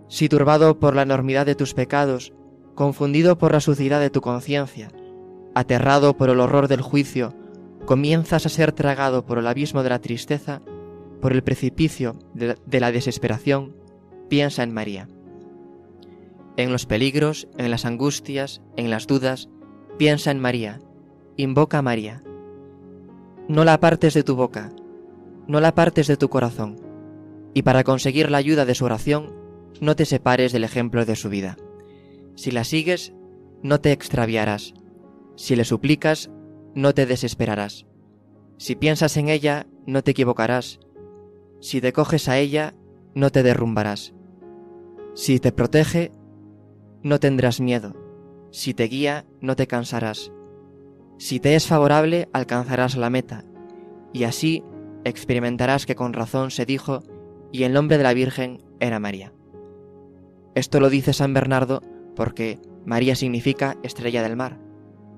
Si 0.09 0.29
turbado 0.29 0.81
por 0.81 0.97
la 0.97 1.03
enormidad 1.03 1.47
de 1.47 1.55
tus 1.55 1.73
pecados, 1.73 2.33
confundido 2.75 3.39
por 3.39 3.53
la 3.53 3.61
suciedad 3.61 4.01
de 4.01 4.11
tu 4.11 4.21
conciencia, 4.21 4.91
aterrado 5.55 6.17
por 6.17 6.31
el 6.31 6.41
horror 6.41 6.67
del 6.67 6.83
juicio, 6.83 7.35
comienzas 7.85 8.47
a 8.47 8.49
ser 8.49 8.73
tragado 8.73 9.25
por 9.25 9.39
el 9.39 9.47
abismo 9.47 9.83
de 9.83 9.91
la 9.91 10.01
tristeza, 10.01 10.61
por 11.21 11.33
el 11.33 11.43
precipicio 11.43 12.19
de, 12.35 12.81
la 12.81 12.93
desesperación, 12.93 13.77
piensa 14.29 14.63
en 14.63 14.73
María. 14.73 15.09
En 16.57 16.73
los 16.73 16.87
peligros, 16.87 17.49
en 17.59 17.71
las 17.71 17.85
angustias, 17.85 18.63
en 18.77 18.91
las 18.91 19.07
dudas, 19.07 19.49
piensa 19.99 20.31
en 20.31 20.41
María, 20.41 20.81
invoca 21.37 21.79
a 21.79 21.83
María. 21.83 22.23
No 23.51 23.65
la 23.65 23.75
apartes 23.75 24.15
de 24.15 24.23
tu 24.23 24.37
boca, 24.37 24.71
no 25.49 25.59
la 25.59 25.69
apartes 25.69 26.07
de 26.07 26.17
tu 26.17 26.29
corazón, 26.29 26.77
y 27.53 27.63
para 27.63 27.83
conseguir 27.83 28.31
la 28.31 28.39
ayuda 28.39 28.65
de 28.65 28.77
su 28.77 28.85
oración, 28.85 29.35
no 29.81 29.97
te 29.97 30.05
separes 30.05 30.53
del 30.53 30.63
ejemplo 30.63 31.05
de 31.05 31.17
su 31.17 31.31
vida. 31.31 31.57
Si 32.37 32.53
la 32.53 32.63
sigues, 32.63 33.13
no 33.61 33.81
te 33.81 33.91
extraviarás. 33.91 34.73
Si 35.35 35.57
le 35.57 35.65
suplicas, 35.65 36.31
no 36.77 36.95
te 36.95 37.07
desesperarás. 37.07 37.87
Si 38.57 38.77
piensas 38.77 39.17
en 39.17 39.29
ella, 39.29 39.67
no 39.85 40.05
te 40.05 40.13
equivocarás. 40.13 40.79
Si 41.61 41.81
te 41.81 41.93
coges 41.93 42.29
a 42.29 42.39
ella, 42.39 42.77
no 43.17 43.31
te 43.31 43.43
derrumbarás. 43.43 44.15
Si 45.15 45.41
te 45.41 45.51
protege, 45.51 46.13
no 47.03 47.19
tendrás 47.19 47.61
miedo. 47.61 47.97
Si 48.53 48.75
te 48.75 48.85
guía, 48.85 49.27
no 49.41 49.57
te 49.57 49.67
cansarás. 49.67 50.31
Si 51.21 51.39
te 51.39 51.55
es 51.55 51.67
favorable, 51.67 52.31
alcanzarás 52.33 52.97
la 52.97 53.11
meta. 53.11 53.45
Y 54.11 54.25
así 54.25 54.65
experimentarás 55.05 55.85
que 55.85 55.95
con 55.95 56.15
razón 56.15 56.51
se 56.51 56.65
dijo, 56.65 57.03
y 57.53 57.65
el 57.65 57.75
nombre 57.75 57.99
de 57.99 58.05
la 58.05 58.15
Virgen 58.15 58.63
era 58.81 59.01
María. 59.01 59.35
Esto 60.55 60.81
lo 60.81 60.89
dice 60.89 61.13
San 61.13 61.35
Bernardo 61.35 61.83
porque 62.17 62.59
María 62.87 63.17
significa 63.17 63.77
estrella 63.83 64.23
del 64.23 64.35
mar, 64.35 64.61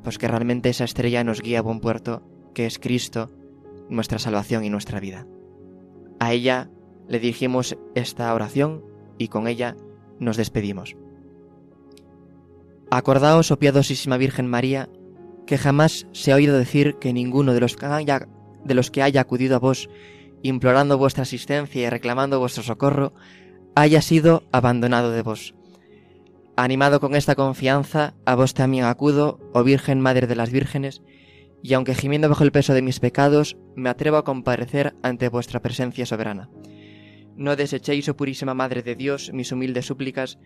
pues 0.02 0.18
que 0.18 0.26
realmente 0.26 0.70
esa 0.70 0.82
estrella 0.82 1.22
nos 1.22 1.40
guía 1.40 1.60
a 1.60 1.62
buen 1.62 1.78
puerto, 1.78 2.24
que 2.52 2.66
es 2.66 2.80
Cristo, 2.80 3.30
nuestra 3.88 4.18
salvación 4.18 4.64
y 4.64 4.70
nuestra 4.70 4.98
vida. 4.98 5.28
A 6.18 6.32
ella 6.32 6.68
le 7.06 7.20
dirigimos 7.20 7.78
esta 7.94 8.34
oración 8.34 8.84
y 9.18 9.28
con 9.28 9.46
ella 9.46 9.76
nos 10.18 10.36
despedimos. 10.36 10.96
Acordaos, 12.90 13.52
oh 13.52 13.58
piadosísima 13.60 14.16
Virgen 14.16 14.48
María, 14.48 14.88
que 15.52 15.58
jamás 15.58 16.06
se 16.12 16.32
ha 16.32 16.36
oído 16.36 16.56
decir 16.56 16.96
que 16.98 17.12
ninguno 17.12 17.52
de 17.52 17.60
los 17.60 17.76
que 17.76 17.84
haya 17.84 18.26
de 18.64 18.72
los 18.72 18.90
que 18.90 19.02
haya 19.02 19.20
acudido 19.20 19.56
a 19.56 19.58
vos, 19.58 19.90
implorando 20.42 20.96
vuestra 20.96 21.24
asistencia 21.24 21.86
y 21.86 21.90
reclamando 21.90 22.38
vuestro 22.38 22.62
socorro, 22.62 23.12
haya 23.74 24.00
sido 24.00 24.44
abandonado 24.50 25.10
de 25.10 25.20
vos. 25.20 25.54
Animado 26.56 27.00
con 27.00 27.14
esta 27.14 27.34
confianza, 27.34 28.14
a 28.24 28.34
vos 28.34 28.54
también 28.54 28.86
acudo, 28.86 29.40
oh 29.52 29.62
Virgen 29.62 30.00
Madre 30.00 30.26
de 30.26 30.36
las 30.36 30.50
Vírgenes, 30.50 31.02
y 31.62 31.74
aunque 31.74 31.94
gimiendo 31.94 32.30
bajo 32.30 32.44
el 32.44 32.52
peso 32.52 32.72
de 32.72 32.80
mis 32.80 32.98
pecados, 32.98 33.58
me 33.76 33.90
atrevo 33.90 34.16
a 34.16 34.24
comparecer 34.24 34.94
ante 35.02 35.28
vuestra 35.28 35.60
presencia 35.60 36.06
soberana. 36.06 36.48
No 37.36 37.56
desechéis, 37.56 38.08
oh 38.08 38.16
purísima 38.16 38.54
Madre 38.54 38.82
de 38.82 38.94
Dios, 38.94 39.30
mis 39.34 39.52
humildes 39.52 39.84
súplicas, 39.84 40.38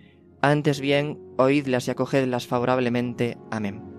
antes 0.42 0.80
bien, 0.80 1.20
oídlas 1.38 1.86
y 1.86 1.92
acogedlas 1.92 2.48
favorablemente. 2.48 3.38
Amén. 3.52 3.95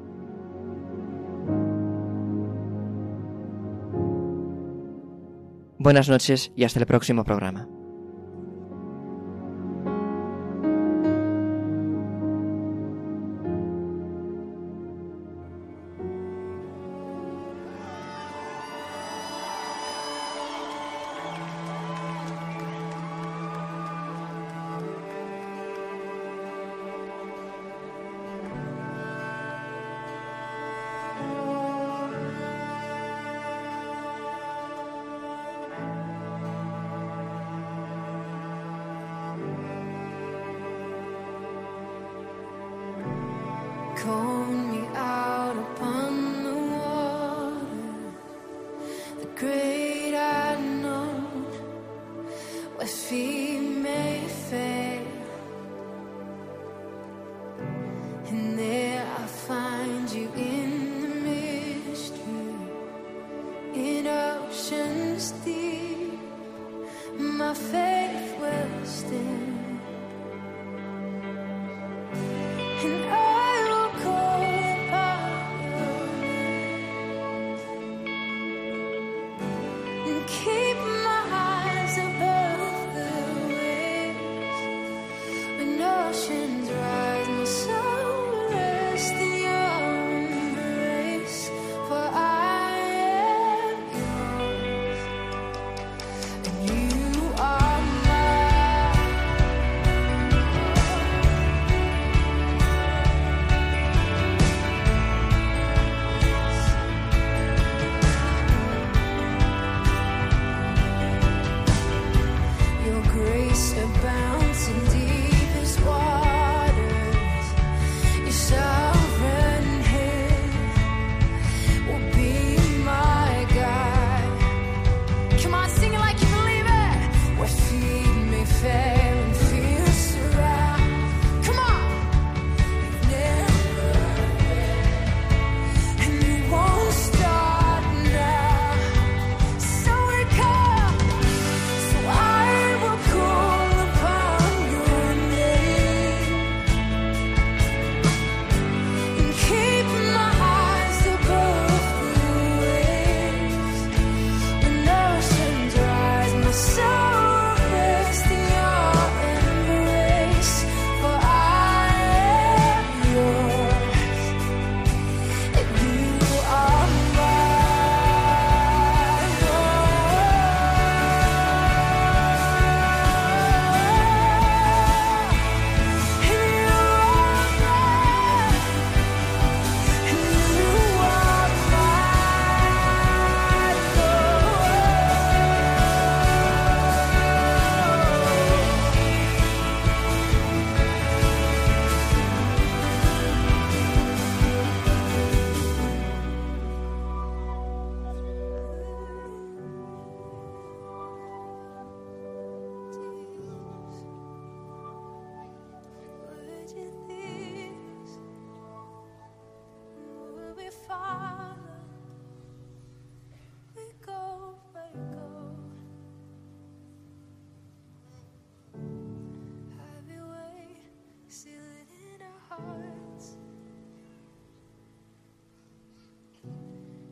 Buenas 5.80 6.09
noches 6.09 6.51
y 6.55 6.63
hasta 6.63 6.80
el 6.80 6.88
próximo 6.88 7.23
programa. 7.23 7.67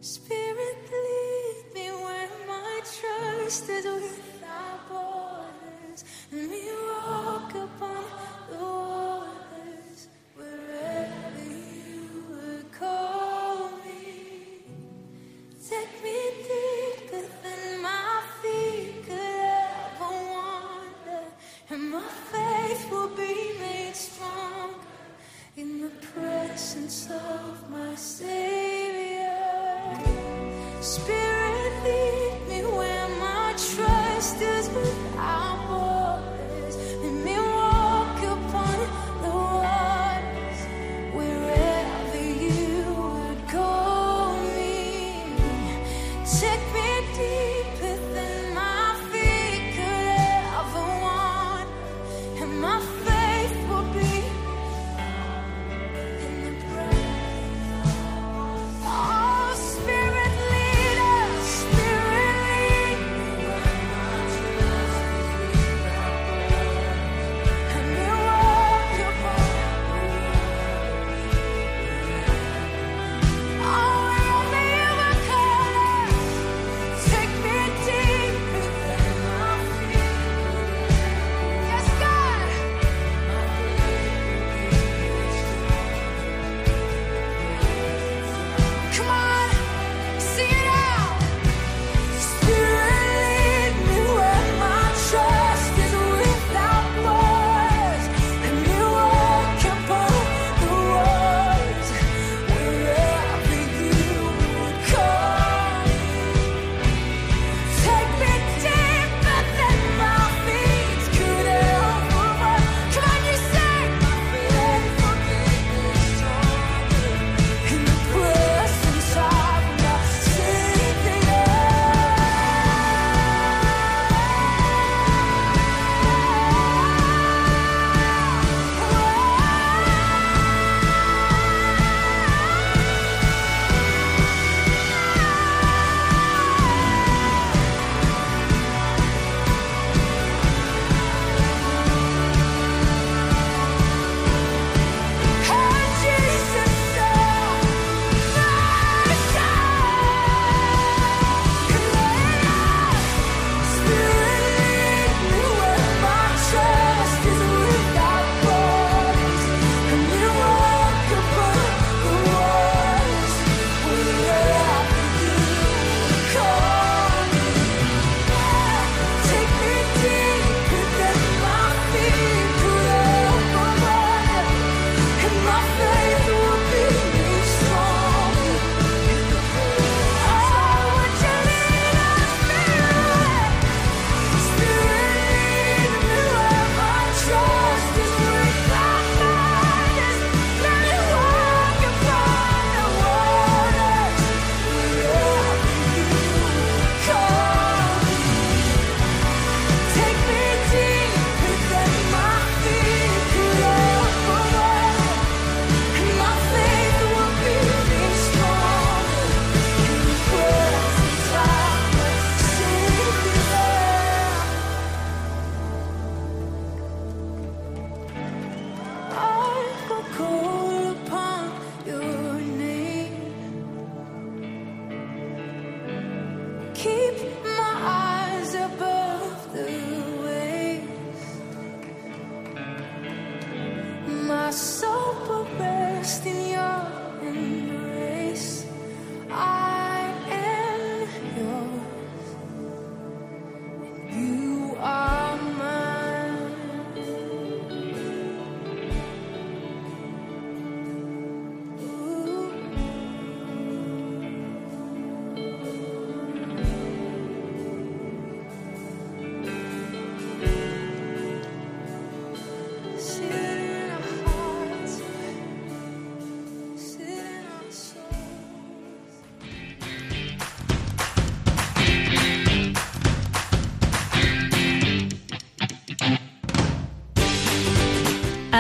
Spirit, 0.06 0.78
lead 0.91 1.74
me 1.74 1.89
where 1.89 2.30
my 2.47 2.80
trust 2.84 3.68
is 3.70 3.86
weak. 3.86 4.34